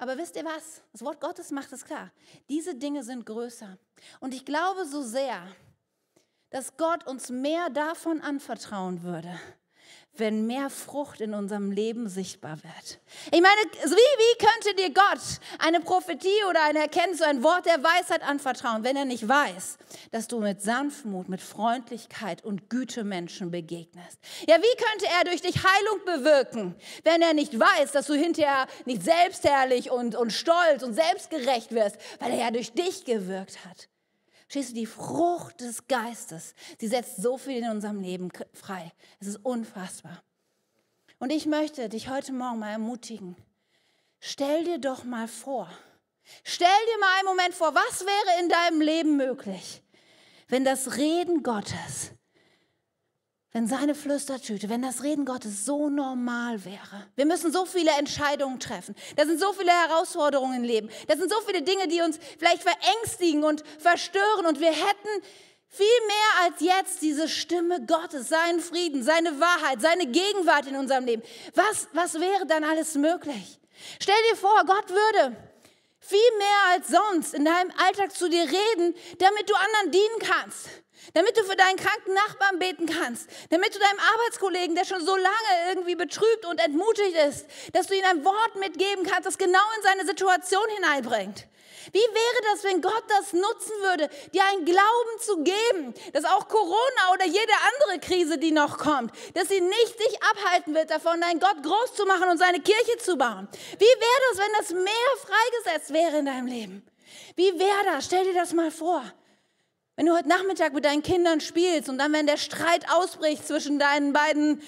[0.00, 0.80] Aber wisst ihr was?
[0.92, 2.10] Das Wort Gottes macht es klar.
[2.48, 3.76] Diese Dinge sind größer.
[4.18, 5.46] Und ich glaube so sehr,
[6.48, 9.38] dass Gott uns mehr davon anvertrauen würde,
[10.20, 13.00] wenn mehr Frucht in unserem Leben sichtbar wird.
[13.32, 15.20] Ich meine, wie, wie könnte dir Gott
[15.58, 19.78] eine Prophetie oder eine Erkenntnis, ein Wort der Weisheit anvertrauen, wenn er nicht weiß,
[20.12, 24.18] dass du mit Sanftmut, mit Freundlichkeit und Güte Menschen begegnest?
[24.46, 28.66] Ja, wie könnte er durch dich Heilung bewirken, wenn er nicht weiß, dass du hinterher
[28.84, 33.88] nicht selbstherrlich und, und stolz und selbstgerecht wirst, weil er ja durch dich gewirkt hat?
[34.52, 38.92] Du, die Frucht des Geistes, die setzt so viel in unserem Leben frei.
[39.20, 40.22] Es ist unfassbar.
[41.18, 43.36] Und ich möchte dich heute Morgen mal ermutigen.
[44.18, 45.70] Stell dir doch mal vor,
[46.44, 49.82] stell dir mal einen Moment vor, was wäre in deinem Leben möglich,
[50.48, 52.12] wenn das Reden Gottes
[53.52, 57.06] wenn seine Flüstertüte, wenn das Reden Gottes so normal wäre.
[57.16, 58.94] Wir müssen so viele Entscheidungen treffen.
[59.16, 60.88] Da sind so viele Herausforderungen im Leben.
[61.08, 64.46] Das sind so viele Dinge, die uns vielleicht verängstigen und verstören.
[64.46, 65.24] Und wir hätten
[65.66, 71.04] viel mehr als jetzt diese Stimme Gottes, seinen Frieden, seine Wahrheit, seine Gegenwart in unserem
[71.04, 71.22] Leben.
[71.54, 73.58] Was, was wäre dann alles möglich?
[74.00, 75.36] Stell dir vor, Gott würde
[75.98, 80.68] viel mehr als sonst in deinem Alltag zu dir reden, damit du anderen dienen kannst
[81.14, 85.16] damit du für deinen kranken Nachbarn beten kannst, damit du deinem Arbeitskollegen, der schon so
[85.16, 89.58] lange irgendwie betrübt und entmutigt ist, dass du ihm ein Wort mitgeben kannst, das genau
[89.76, 91.46] in seine Situation hineinbringt.
[91.92, 96.46] Wie wäre das, wenn Gott das nutzen würde, dir einen Glauben zu geben, dass auch
[96.48, 101.20] Corona oder jede andere Krise, die noch kommt, dass sie nicht dich abhalten wird davon,
[101.20, 103.48] deinen Gott groß zu machen und seine Kirche zu bauen?
[103.78, 106.86] Wie wäre das, wenn das mehr freigesetzt wäre in deinem Leben?
[107.36, 108.04] Wie wäre das?
[108.04, 109.02] Stell dir das mal vor.
[110.00, 113.78] Wenn du heute Nachmittag mit deinen Kindern spielst und dann, wenn der Streit ausbricht zwischen
[113.78, 114.62] deinen beiden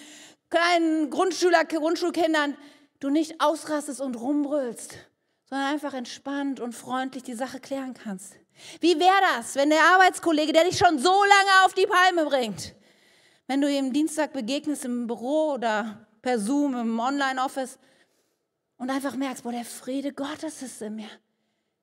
[0.50, 2.54] kleinen Grundschüler, Grundschulkindern,
[3.00, 4.94] du nicht ausrastest und rumbrüllst,
[5.48, 8.34] sondern einfach entspannt und freundlich die Sache klären kannst.
[8.80, 12.74] Wie wäre das, wenn der Arbeitskollege, der dich schon so lange auf die Palme bringt,
[13.46, 17.78] wenn du ihm Dienstag begegnest im Büro oder per Zoom im Online-Office
[18.76, 21.08] und einfach merkst, boah, der Friede Gottes ist in mir.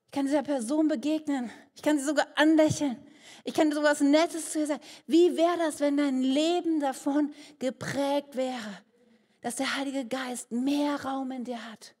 [0.06, 1.50] Ich kann dieser Person begegnen.
[1.74, 2.96] Ich kann sie sogar anlächeln.
[3.44, 4.82] Ich kann sowas Nettes zu dir sagen.
[5.06, 8.82] Wie wäre das, wenn dein Leben davon geprägt wäre,
[9.40, 11.94] dass der Heilige Geist mehr Raum in dir hat?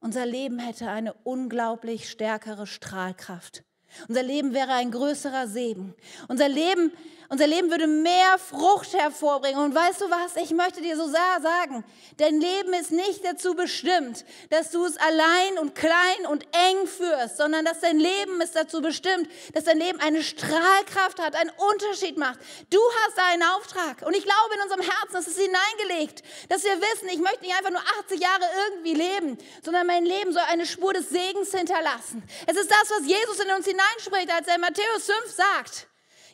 [0.00, 3.64] Unser Leben hätte eine unglaublich stärkere Strahlkraft.
[4.06, 5.94] Unser Leben wäre ein größerer Segen.
[6.28, 6.92] Unser Leben
[7.30, 9.62] unser Leben würde mehr Frucht hervorbringen.
[9.62, 10.36] Und weißt du was?
[10.36, 11.84] Ich möchte dir so sagen,
[12.16, 17.36] dein Leben ist nicht dazu bestimmt, dass du es allein und klein und eng führst,
[17.36, 22.16] sondern dass dein Leben ist dazu bestimmt, dass dein Leben eine Strahlkraft hat, einen Unterschied
[22.16, 22.38] macht.
[22.70, 24.06] Du hast einen Auftrag.
[24.06, 27.56] Und ich glaube in unserem Herzen, das ist hineingelegt, dass wir wissen, ich möchte nicht
[27.56, 32.22] einfach nur 80 Jahre irgendwie leben, sondern mein Leben soll eine Spur des Segens hinterlassen.
[32.46, 35.88] Es ist das, was Jesus in uns hineinspricht, als er in Matthäus 5 sagt.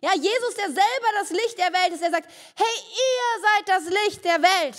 [0.05, 4.05] Ja, Jesus, der selber das Licht der Welt ist, der sagt, hey, ihr seid das
[4.05, 4.77] Licht der Welt.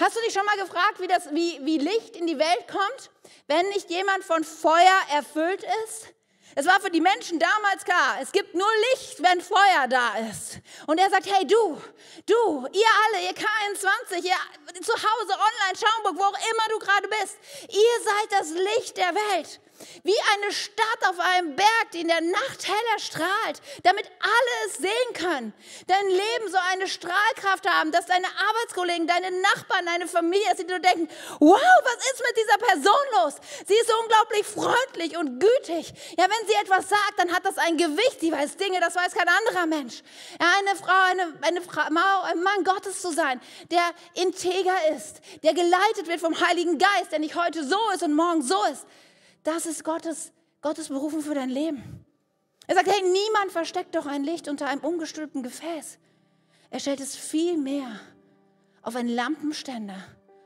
[0.00, 3.10] Hast du dich schon mal gefragt, wie, das, wie, wie Licht in die Welt kommt,
[3.46, 6.08] wenn nicht jemand von Feuer erfüllt ist?
[6.56, 10.58] Es war für die Menschen damals klar, es gibt nur Licht, wenn Feuer da ist.
[10.88, 11.80] Und er sagt, hey du,
[12.26, 17.06] du, ihr alle, ihr K21, ihr zu Hause, online, Schaumburg, wo auch immer du gerade
[17.06, 17.38] bist,
[17.68, 19.60] ihr seid das Licht der Welt.
[20.02, 24.78] Wie eine Stadt auf einem Berg, die in der Nacht heller strahlt, damit alle es
[24.78, 25.52] sehen können.
[25.86, 30.64] Dein Leben soll eine Strahlkraft haben, dass deine Arbeitskollegen, deine Nachbarn, deine Familie, dass sie
[30.64, 31.08] nur denken,
[31.38, 33.34] wow, was ist mit dieser Person los?
[33.66, 35.92] Sie ist unglaublich freundlich und gütig.
[36.18, 38.20] Ja, wenn sie etwas sagt, dann hat das ein Gewicht.
[38.20, 40.02] Sie weiß Dinge, das weiß kein anderer Mensch.
[40.40, 41.82] Ja, eine Frau, eine, eine Frau,
[42.22, 43.82] ein Mann Gottes zu sein, der
[44.14, 48.42] integer ist, der geleitet wird vom Heiligen Geist, der nicht heute so ist und morgen
[48.42, 48.86] so ist.
[49.42, 52.04] Das ist Gottes, Gottes Berufung für dein Leben.
[52.66, 55.98] Er sagt, hey, niemand versteckt doch ein Licht unter einem ungestülpten Gefäß.
[56.70, 58.00] Er stellt es viel mehr
[58.82, 60.04] auf einen Lampenständer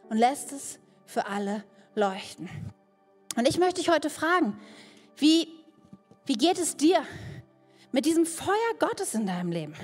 [0.08, 1.64] und lässt es für alle
[1.94, 2.48] leuchten.
[3.36, 4.58] Und ich möchte dich heute fragen,
[5.16, 5.48] wie,
[6.24, 7.04] wie geht es dir
[7.92, 9.74] mit diesem Feuer Gottes in deinem Leben?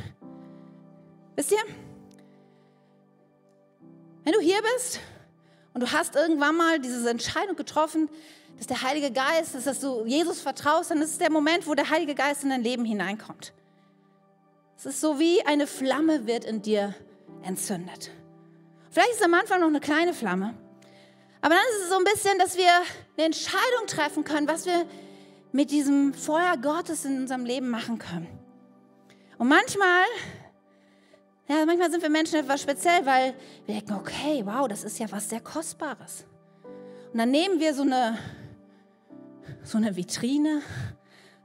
[1.36, 1.62] Wisst ihr,
[4.24, 5.00] wenn du hier bist
[5.74, 8.08] und du hast irgendwann mal diese Entscheidung getroffen,
[8.60, 11.88] dass der Heilige Geist, dass du Jesus vertraust, dann ist es der Moment, wo der
[11.88, 13.54] Heilige Geist in dein Leben hineinkommt.
[14.76, 16.94] Es ist so wie eine Flamme wird in dir
[17.42, 18.10] entzündet.
[18.90, 20.52] Vielleicht ist am Anfang noch eine kleine Flamme,
[21.40, 22.70] aber dann ist es so ein bisschen, dass wir
[23.16, 24.84] eine Entscheidung treffen können, was wir
[25.52, 28.28] mit diesem Feuer Gottes in unserem Leben machen können.
[29.38, 30.04] Und manchmal,
[31.48, 33.32] ja, manchmal sind wir Menschen etwas speziell, weil
[33.64, 36.26] wir denken, okay, wow, das ist ja was sehr Kostbares.
[37.10, 38.18] Und dann nehmen wir so eine
[39.62, 40.62] so eine Vitrine,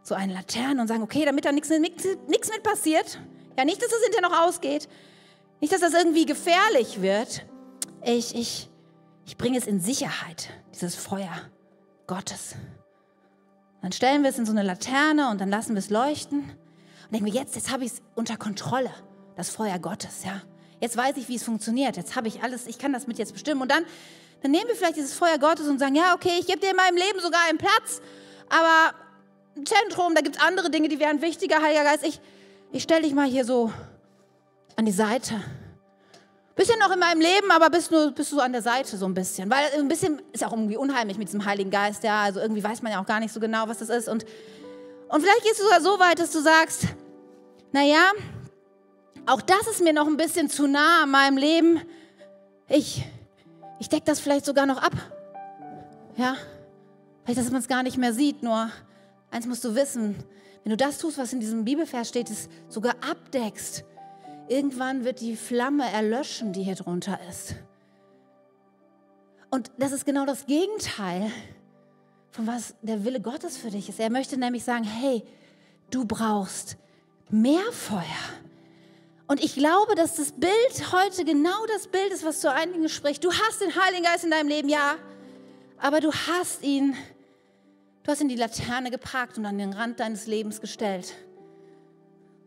[0.01, 3.19] so eine Laterne und sagen, okay, damit da nichts mit passiert,
[3.57, 4.87] ja nicht, dass es hinterher noch ausgeht,
[5.61, 7.45] nicht, dass das irgendwie gefährlich wird,
[8.03, 8.69] ich, ich,
[9.25, 11.33] ich bringe es in Sicherheit, dieses Feuer
[12.07, 12.55] Gottes.
[13.81, 17.11] Dann stellen wir es in so eine Laterne und dann lassen wir es leuchten und
[17.11, 18.91] denken wir, jetzt, jetzt habe ich es unter Kontrolle,
[19.35, 20.41] das Feuer Gottes, ja.
[20.81, 21.97] Jetzt weiß ich, wie es funktioniert.
[21.97, 23.61] Jetzt habe ich alles, ich kann das mit jetzt bestimmen.
[23.61, 23.85] Und dann
[24.41, 26.75] dann nehmen wir vielleicht dieses Feuer Gottes und sagen, ja, okay, ich gebe dir in
[26.75, 28.01] meinem Leben sogar einen Platz,
[28.49, 28.95] aber
[29.55, 32.05] ein Zentrum, da gibt es andere Dinge, die wären wichtiger, Heiliger Geist.
[32.05, 32.19] Ich,
[32.71, 33.71] ich stelle dich mal hier so
[34.75, 35.41] an die Seite.
[36.55, 39.13] Bisschen noch in meinem Leben, aber bist, nur, bist du an der Seite so ein
[39.13, 39.49] bisschen.
[39.49, 42.21] Weil ein bisschen ist auch irgendwie unheimlich mit diesem Heiligen Geist, ja.
[42.23, 44.07] Also irgendwie weiß man ja auch gar nicht so genau, was das ist.
[44.07, 44.25] Und,
[45.09, 46.83] und vielleicht gehst du sogar so weit, dass du sagst,
[47.73, 48.11] naja,
[49.25, 51.81] auch das ist mir noch ein bisschen zu nah an meinem Leben.
[52.69, 53.03] Ich,
[53.79, 54.93] ich decke das vielleicht sogar noch ab.
[56.17, 56.35] Ja,
[57.23, 58.43] vielleicht, dass man es gar nicht mehr sieht.
[58.43, 58.69] Nur
[59.31, 60.15] eins musst du wissen,
[60.63, 63.83] wenn du das tust, was in diesem Bibelvers steht, es sogar abdeckst,
[64.47, 67.55] irgendwann wird die Flamme erlöschen, die hier drunter ist.
[69.51, 71.31] Und das ist genau das Gegenteil
[72.31, 73.99] von was der Wille Gottes für dich ist.
[73.99, 75.23] Er möchte nämlich sagen, hey,
[75.89, 76.77] du brauchst
[77.29, 78.03] mehr Feuer.
[79.27, 83.23] Und ich glaube, dass das Bild heute genau das Bild ist, was zu einigen spricht.
[83.23, 84.95] Du hast den Heiligen Geist in deinem Leben, ja,
[85.79, 86.95] aber du hast ihn,
[88.03, 91.15] du hast ihn die Laterne geparkt und an den Rand deines Lebens gestellt.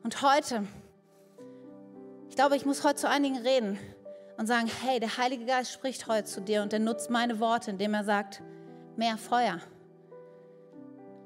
[0.04, 0.68] Und heute,
[2.28, 3.78] ich glaube, ich muss heute zu einigen reden
[4.36, 7.72] und sagen, hey, der Heilige Geist spricht heute zu dir und er nutzt meine Worte,
[7.72, 8.40] indem er sagt,
[8.96, 9.60] mehr Feuer.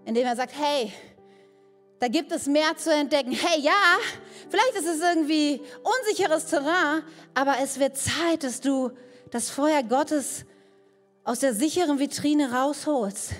[0.06, 0.90] Indem er sagt, hey,
[2.02, 3.30] da gibt es mehr zu entdecken.
[3.30, 3.70] Hey, ja,
[4.50, 8.90] vielleicht ist es irgendwie unsicheres Terrain, aber es wird Zeit, dass du
[9.30, 10.44] das Feuer Gottes
[11.22, 13.34] aus der sicheren Vitrine rausholst.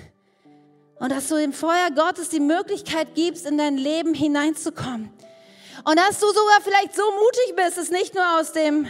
[0.97, 5.11] Und dass du dem Feuer Gottes die Möglichkeit gibst, in dein Leben hineinzukommen.
[5.83, 8.87] Und dass du sogar vielleicht so mutig bist, es nicht nur aus dem,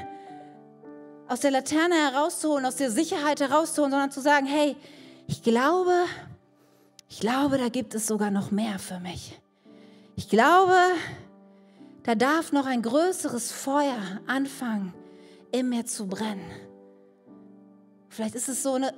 [1.27, 4.75] aus der Laterne herauszuholen, aus der Sicherheit herauszuholen, sondern zu sagen, hey,
[5.25, 5.95] ich glaube,
[7.09, 9.39] ich glaube, da gibt es sogar noch mehr für mich.
[10.15, 10.77] Ich glaube,
[12.03, 14.93] da darf noch ein größeres Feuer anfangen,
[15.51, 16.51] in mir zu brennen.
[18.09, 18.93] Vielleicht ist es so eine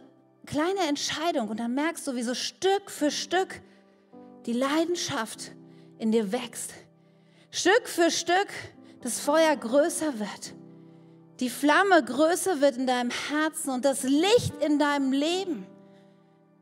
[0.45, 3.61] kleine Entscheidung und dann merkst du, wie so Stück für Stück
[4.45, 5.51] die Leidenschaft
[5.99, 6.74] in dir wächst.
[7.49, 8.47] Stück für Stück
[9.01, 10.53] das Feuer größer wird.
[11.39, 15.66] Die Flamme größer wird in deinem Herzen und das Licht in deinem Leben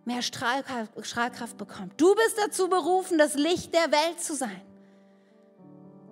[0.05, 1.99] mehr Strahlkraft, Strahlkraft bekommt.
[1.99, 4.61] Du bist dazu berufen, das Licht der Welt zu sein.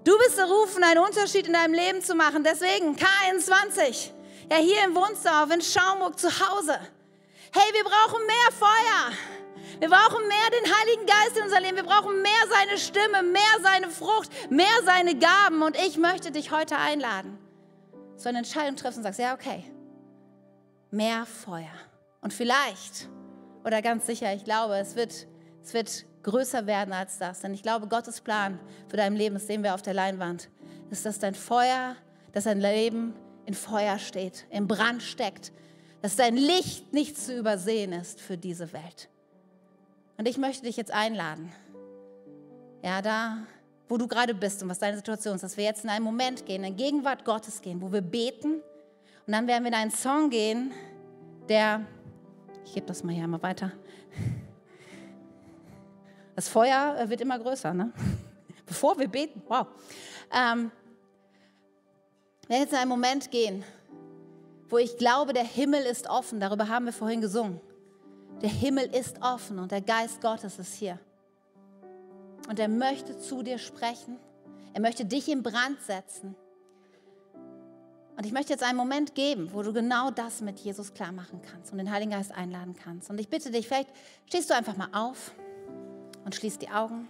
[0.04, 2.44] Du bist berufen, einen Unterschied in deinem Leben zu machen.
[2.44, 4.10] Deswegen K21,
[4.50, 6.80] ja hier im Wohnsdorf, in Schaumburg zu Hause.
[7.54, 9.12] Hey, wir brauchen mehr Feuer.
[9.80, 11.76] Wir brauchen mehr den Heiligen Geist in unser Leben.
[11.76, 15.62] Wir brauchen mehr seine Stimme, mehr seine Frucht, mehr seine Gaben.
[15.62, 17.38] Und ich möchte dich heute einladen,
[18.16, 19.64] so eine Entscheidung triffst und sagst, ja, okay,
[20.90, 21.74] mehr Feuer.
[22.22, 23.10] Und vielleicht
[23.64, 25.28] oder ganz sicher, ich glaube, es wird,
[25.64, 27.42] es wird größer werden als das.
[27.42, 30.50] Denn ich glaube, Gottes Plan für dein Leben, das sehen wir auf der Leinwand,
[30.90, 31.96] ist, dass dein Feuer,
[32.34, 33.14] dass dein Leben
[33.46, 35.52] in Feuer steht, im Brand steckt,
[36.02, 39.10] dass dein Licht nicht zu übersehen ist für diese Welt.
[40.18, 41.52] Und ich möchte dich jetzt einladen.
[42.84, 43.38] Ja, da,
[43.88, 46.46] wo du gerade bist und was deine Situation ist, dass wir jetzt in einen Moment
[46.46, 48.62] gehen, in Gegenwart Gottes gehen, wo wir beten.
[49.28, 50.72] Und dann werden wir in einen Song gehen,
[51.48, 51.86] der,
[52.66, 53.72] ich gebe das mal hier einmal weiter.
[56.36, 57.92] Das Feuer äh, wird immer größer, ne?
[58.66, 59.68] Bevor wir beten, wow.
[60.32, 60.72] Ähm,
[62.42, 63.64] wir werden jetzt in einen Moment gehen,
[64.70, 66.40] wo ich glaube, der Himmel ist offen.
[66.40, 67.60] Darüber haben wir vorhin gesungen.
[68.42, 70.98] Der Himmel ist offen und der Geist Gottes ist hier.
[72.48, 74.18] Und er möchte zu dir sprechen.
[74.74, 76.36] Er möchte dich in Brand setzen.
[78.18, 81.42] Und ich möchte jetzt einen Moment geben, wo du genau das mit Jesus klar machen
[81.42, 83.10] kannst und den Heiligen Geist einladen kannst.
[83.10, 83.90] Und ich bitte dich, vielleicht
[84.28, 85.32] stehst du einfach mal auf
[86.26, 87.08] und schließt die Augen.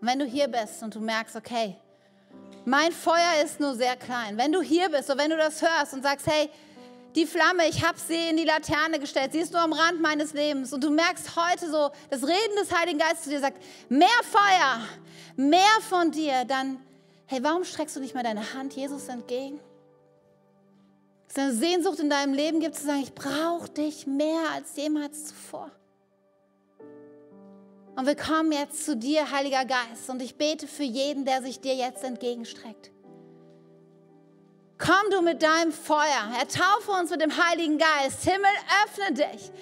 [0.00, 1.76] Und wenn du hier bist und du merkst, okay,
[2.64, 4.36] mein Feuer ist nur sehr klein.
[4.36, 6.50] Wenn du hier bist oder wenn du das hörst und sagst, hey,
[7.14, 10.32] die Flamme, ich habe sie in die Laterne gestellt, sie ist nur am Rand meines
[10.32, 10.72] Lebens.
[10.72, 14.80] Und du merkst heute so, das Reden des Heiligen Geistes zu dir sagt, mehr Feuer,
[15.36, 16.80] mehr von dir, dann,
[17.26, 19.60] hey, warum streckst du nicht mal deine Hand Jesus entgegen?
[21.28, 25.26] Es eine Sehnsucht in deinem Leben gibt, zu sagen, ich brauche dich mehr als jemals
[25.26, 25.70] zuvor.
[27.96, 31.60] Und wir kommen jetzt zu dir, Heiliger Geist, und ich bete für jeden, der sich
[31.60, 32.91] dir jetzt entgegenstreckt.
[34.84, 38.24] Komm du mit deinem Feuer, ertaufe uns mit dem Heiligen Geist.
[38.24, 38.50] Himmel,
[38.84, 39.52] öffne dich.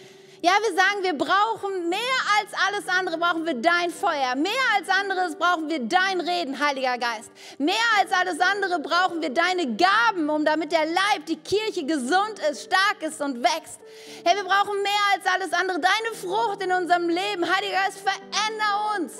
[0.40, 1.98] Ja, wir sagen, wir brauchen mehr
[2.38, 4.34] als alles andere, brauchen wir dein Feuer.
[4.34, 7.30] Mehr als anderes brauchen wir dein Reden, Heiliger Geist.
[7.58, 12.38] Mehr als alles andere brauchen wir deine Gaben, um damit der Leib, die Kirche gesund
[12.50, 13.78] ist, stark ist und wächst.
[14.24, 17.44] Hey, wir brauchen mehr als alles andere, deine Frucht in unserem Leben.
[17.44, 19.12] Heiliger Geist, veränder uns.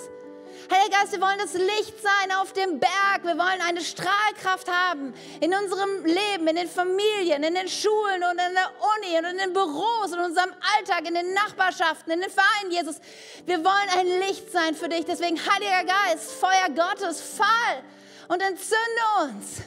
[0.71, 3.25] Heiliger Geist, wir wollen das Licht sein auf dem Berg.
[3.25, 8.39] Wir wollen eine Strahlkraft haben in unserem Leben, in den Familien, in den Schulen und
[8.39, 12.31] in der Uni und in den Büros, in unserem Alltag, in den Nachbarschaften, in den
[12.31, 13.01] Vereinen, Jesus.
[13.47, 15.05] Wir wollen ein Licht sein für dich.
[15.05, 17.83] Deswegen, Heiliger Geist, Feuer Gottes, fall
[18.29, 18.79] und entzünde
[19.25, 19.63] uns.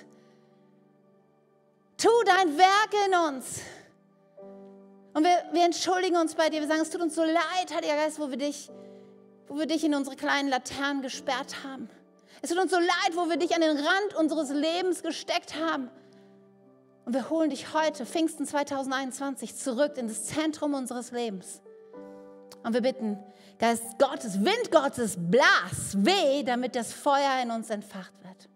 [1.98, 3.60] Tu dein Werk in uns.
[5.14, 6.62] Und wir, wir entschuldigen uns bei dir.
[6.62, 8.70] Wir sagen, es tut uns so leid, Heiliger Geist, wo wir dich
[9.54, 11.88] wo wir dich in unsere kleinen Laternen gesperrt haben.
[12.42, 15.92] Es tut uns so leid, wo wir dich an den Rand unseres Lebens gesteckt haben.
[17.06, 21.62] Und wir holen dich heute, Pfingsten 2021, zurück in das Zentrum unseres Lebens.
[22.64, 23.20] Und wir bitten,
[23.60, 28.50] Geist Gottes, Wind Gottes, blas, weh, damit das Feuer in uns entfacht wird.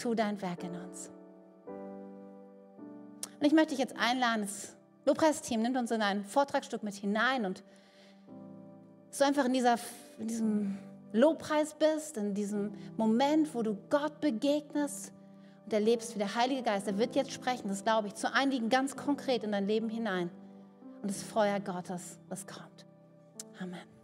[0.00, 1.10] Tu dein Werk in uns.
[3.38, 7.44] Und ich möchte dich jetzt einladen, das Lobpreisteam nimmt uns in ein Vortragsstück mit hinein
[7.44, 7.62] und
[9.18, 9.76] du einfach in, dieser,
[10.18, 10.78] in diesem
[11.12, 15.12] Lobpreis bist, in diesem Moment, wo du Gott begegnest
[15.64, 18.68] und erlebst, wie der Heilige Geist, er wird jetzt sprechen, das glaube ich, zu einigen
[18.68, 20.30] ganz konkret in dein Leben hinein.
[21.02, 22.86] Und das Feuer Gottes, das kommt.
[23.60, 23.95] Amen.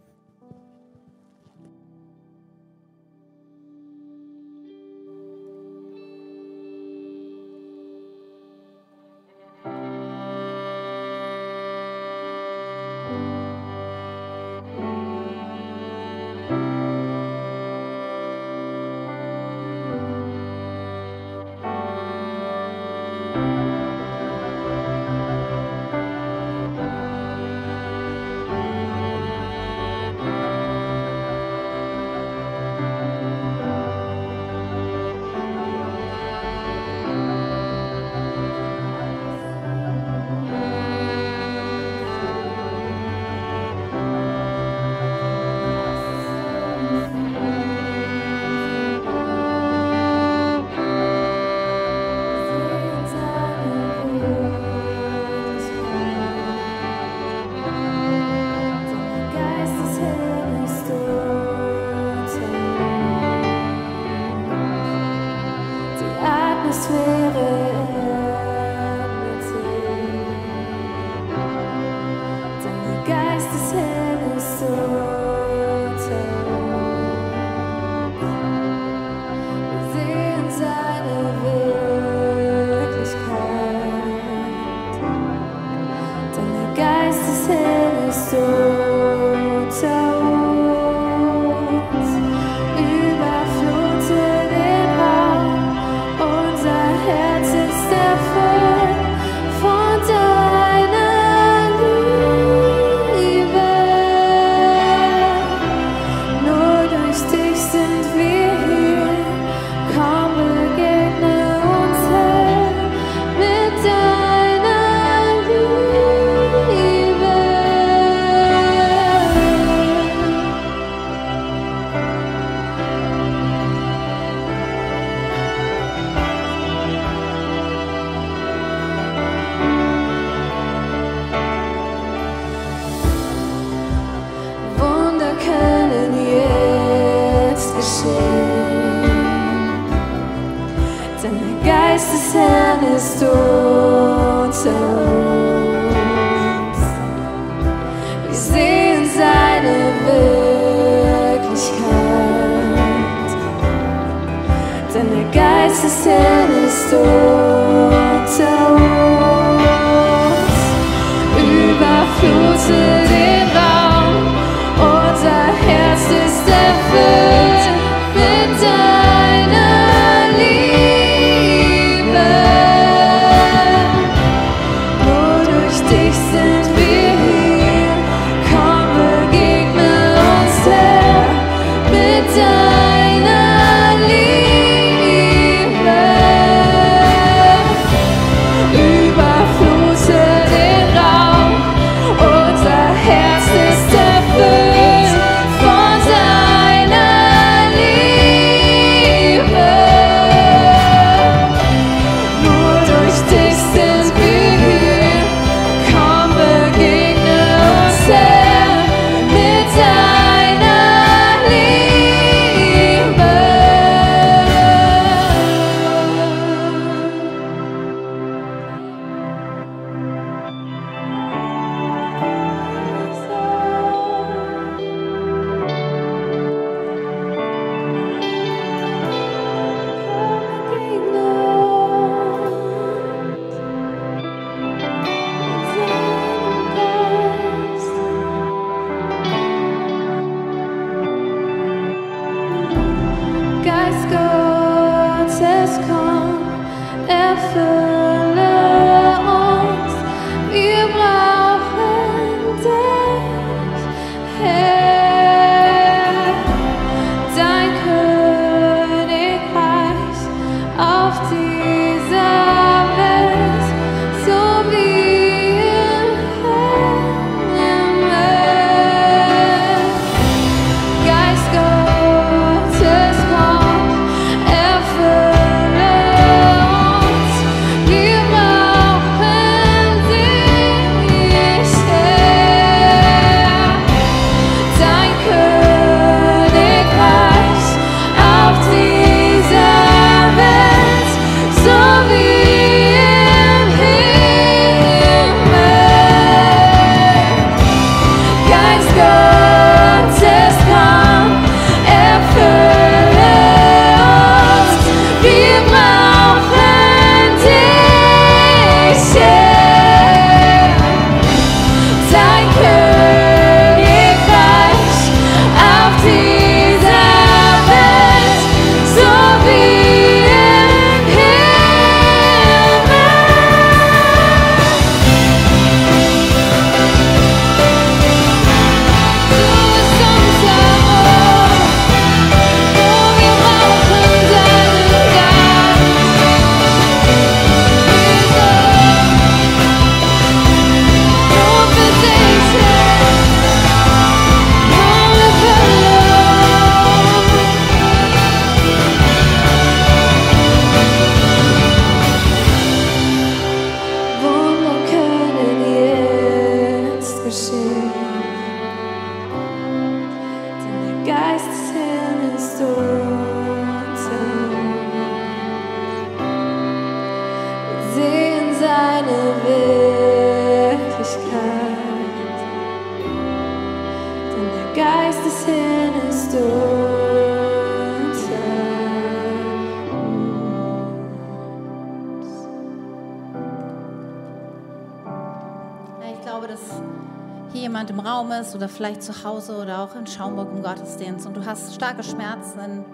[387.51, 391.25] Hier jemand im Raum ist oder vielleicht zu Hause oder auch in Schaumburg im Gottesdienst
[391.27, 392.85] und du hast starke Schmerzen in,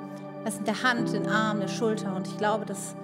[0.43, 2.95] nicht, der Hand, den Arm, der Schulter und ich glaube, dass,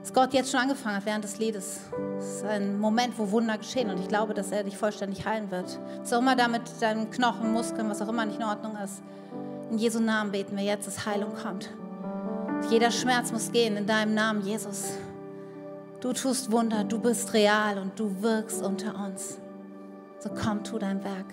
[0.00, 1.80] dass Gott jetzt schon angefangen hat während des Liedes.
[2.18, 5.50] Es ist ein Moment, wo Wunder geschehen und ich glaube, dass er dich vollständig heilen
[5.50, 5.78] wird.
[6.00, 9.02] Was auch immer da mit deinen Knochen, Muskeln, was auch immer nicht in Ordnung ist.
[9.70, 11.70] In Jesu Namen beten wir jetzt, dass Heilung kommt.
[12.70, 14.92] Jeder Schmerz muss gehen in deinem Namen, Jesus.
[16.00, 19.38] Du tust Wunder, du bist real und du wirkst unter uns.
[20.24, 21.26] So komm, tu dein Werk.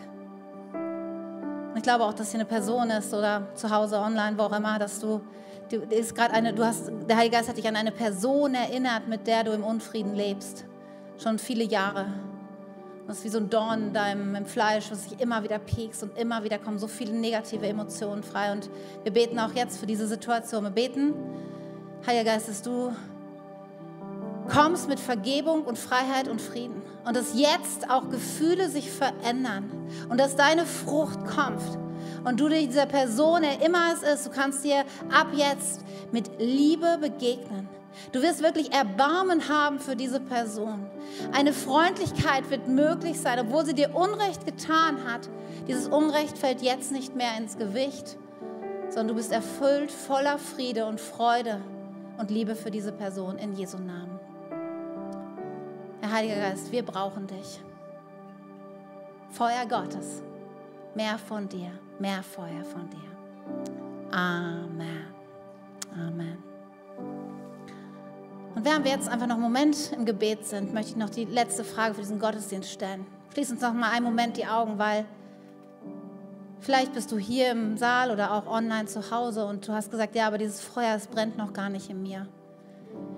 [1.77, 4.79] Ich glaube auch, dass hier eine Person ist oder zu Hause, online, wo auch immer,
[4.79, 5.21] dass du,
[5.69, 9.07] du ist gerade eine, du hast, der Heilige Geist hat dich an eine Person erinnert,
[9.07, 10.65] mit der du im Unfrieden lebst.
[11.17, 12.07] Schon viele Jahre.
[13.07, 16.03] Das ist wie so ein Dorn in deinem im Fleisch, was sich immer wieder piekst
[16.03, 18.51] und immer wieder kommen so viele negative Emotionen frei.
[18.51, 18.69] Und
[19.03, 20.65] wir beten auch jetzt für diese Situation.
[20.65, 21.13] Wir beten,
[22.05, 22.93] Heiliger Geist, dass du
[24.51, 26.81] kommst mit Vergebung und Freiheit und Frieden.
[27.05, 29.71] Und dass jetzt auch Gefühle sich verändern
[30.09, 31.61] und dass deine Frucht kommt.
[32.23, 35.81] Und du dieser Person, der immer es ist, du kannst dir ab jetzt
[36.11, 37.69] mit Liebe begegnen.
[38.11, 40.85] Du wirst wirklich Erbarmen haben für diese Person.
[41.33, 45.29] Eine Freundlichkeit wird möglich sein, obwohl sie dir Unrecht getan hat.
[45.67, 48.17] Dieses Unrecht fällt jetzt nicht mehr ins Gewicht,
[48.89, 51.61] sondern du bist erfüllt voller Friede und Freude
[52.17, 54.20] und Liebe für diese Person in Jesu Namen.
[56.01, 57.61] Herr Heiliger Geist, wir brauchen dich.
[59.29, 60.23] Feuer Gottes,
[60.95, 64.17] mehr von dir, mehr Feuer von dir.
[64.17, 65.05] Amen.
[65.93, 66.43] Amen.
[68.55, 71.25] Und während wir jetzt einfach noch einen Moment im Gebet sind, möchte ich noch die
[71.25, 73.05] letzte Frage für diesen Gottesdienst stellen.
[73.33, 75.05] Schließ uns noch mal einen Moment die Augen, weil
[76.61, 80.15] vielleicht bist du hier im Saal oder auch online zu Hause und du hast gesagt,
[80.15, 82.27] ja, aber dieses Feuer, es brennt noch gar nicht in mir.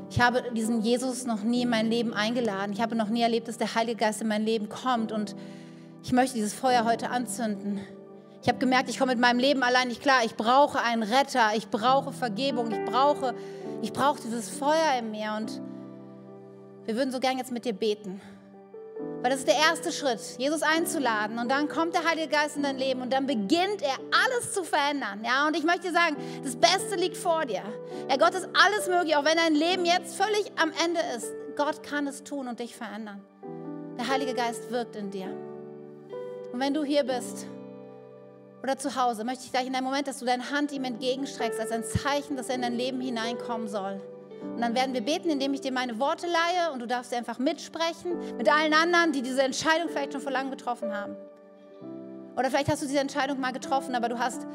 [0.10, 2.74] Ich habe diesen Jesus noch nie in mein Leben eingeladen.
[2.74, 5.36] Ich habe noch nie erlebt, dass der Heilige Geist in mein Leben kommt und
[6.04, 7.80] ich möchte dieses Feuer heute anzünden.
[8.42, 10.20] Ich habe gemerkt, ich komme mit meinem Leben allein nicht klar.
[10.26, 13.34] Ich brauche einen Retter, ich brauche Vergebung, ich brauche
[13.84, 15.62] ich brauche dieses Feuer in mir und
[16.86, 18.22] wir würden so gern jetzt mit dir beten.
[19.24, 21.40] Weil das ist der erste Schritt, Jesus einzuladen.
[21.40, 24.66] Und dann kommt der Heilige Geist in dein Leben und dann beginnt er alles zu
[24.66, 25.24] verändern.
[25.24, 27.64] Ja, und ich möchte dir sagen, das Beste liegt vor dir.
[28.10, 31.32] Ja, Gott ist alles möglich, auch wenn dein Leben jetzt völlig am Ende ist.
[31.56, 33.24] Gott kann es tun und dich verändern.
[33.98, 35.30] Der Heilige Geist wirkt in dir.
[36.52, 37.46] Und wenn du hier bist
[38.62, 41.62] oder zu Hause, möchte ich gleich in einem Moment, dass du deine Hand ihm entgegenstreckst,
[41.62, 44.02] als ein Zeichen, dass er in dein Leben hineinkommen soll.
[44.56, 47.18] Und dann werden wir beten, indem ich dir meine Worte leihe und du darfst dir
[47.18, 51.16] einfach mitsprechen mit allen anderen, die diese Entscheidung vielleicht schon vor langem getroffen haben.
[52.36, 54.46] Oder vielleicht hast du diese Entscheidung mal getroffen, aber du hast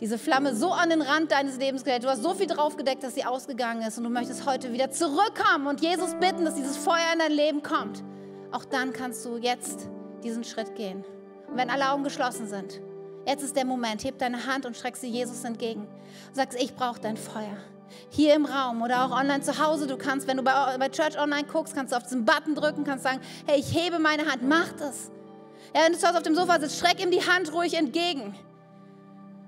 [0.00, 3.14] diese Flamme so an den Rand deines Lebens gelegt, du hast so viel draufgedeckt, dass
[3.14, 7.12] sie ausgegangen ist und du möchtest heute wieder zurückkommen und Jesus bitten, dass dieses Feuer
[7.12, 8.02] in dein Leben kommt.
[8.50, 9.88] Auch dann kannst du jetzt
[10.24, 11.04] diesen Schritt gehen.
[11.48, 12.80] Und wenn alle Augen geschlossen sind,
[13.26, 14.04] Jetzt ist der Moment.
[14.04, 15.82] Heb deine Hand und streck sie Jesus entgegen.
[15.82, 17.56] Und sagst, ich brauche dein Feuer.
[18.10, 19.86] Hier im Raum oder auch online zu Hause.
[19.86, 22.84] Du kannst, wenn du bei, bei Church Online guckst, kannst du auf diesen Button drücken,
[22.84, 24.42] kannst sagen, hey, ich hebe meine Hand.
[24.42, 25.10] Mach das.
[25.74, 28.34] Ja, wenn du zu Hause auf dem Sofa sitzt, streck ihm die Hand ruhig entgegen.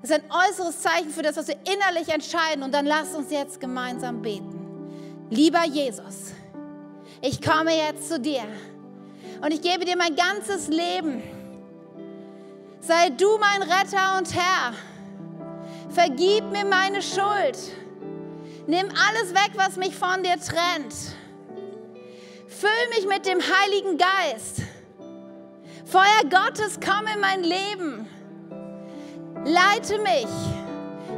[0.00, 2.62] Das ist ein äußeres Zeichen für das, was wir innerlich entscheiden.
[2.62, 4.58] Und dann lass uns jetzt gemeinsam beten.
[5.30, 6.32] Lieber Jesus,
[7.20, 8.42] ich komme jetzt zu dir
[9.40, 11.22] und ich gebe dir mein ganzes Leben.
[12.80, 14.72] Sei du mein Retter und Herr.
[15.88, 17.58] Vergib mir meine Schuld.
[18.66, 20.94] Nimm alles weg, was mich von dir trennt.
[22.46, 24.62] Füll mich mit dem Heiligen Geist.
[25.84, 28.08] Feuer Gottes, komm in mein Leben.
[29.44, 30.28] Leite mich.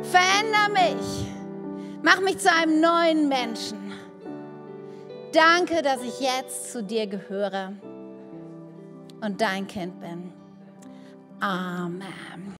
[0.03, 1.27] Veränder mich.
[2.03, 3.93] Mach mich zu einem neuen Menschen.
[5.33, 7.73] Danke, dass ich jetzt zu dir gehöre
[9.21, 10.33] und dein Kind bin.
[11.41, 12.55] Amen.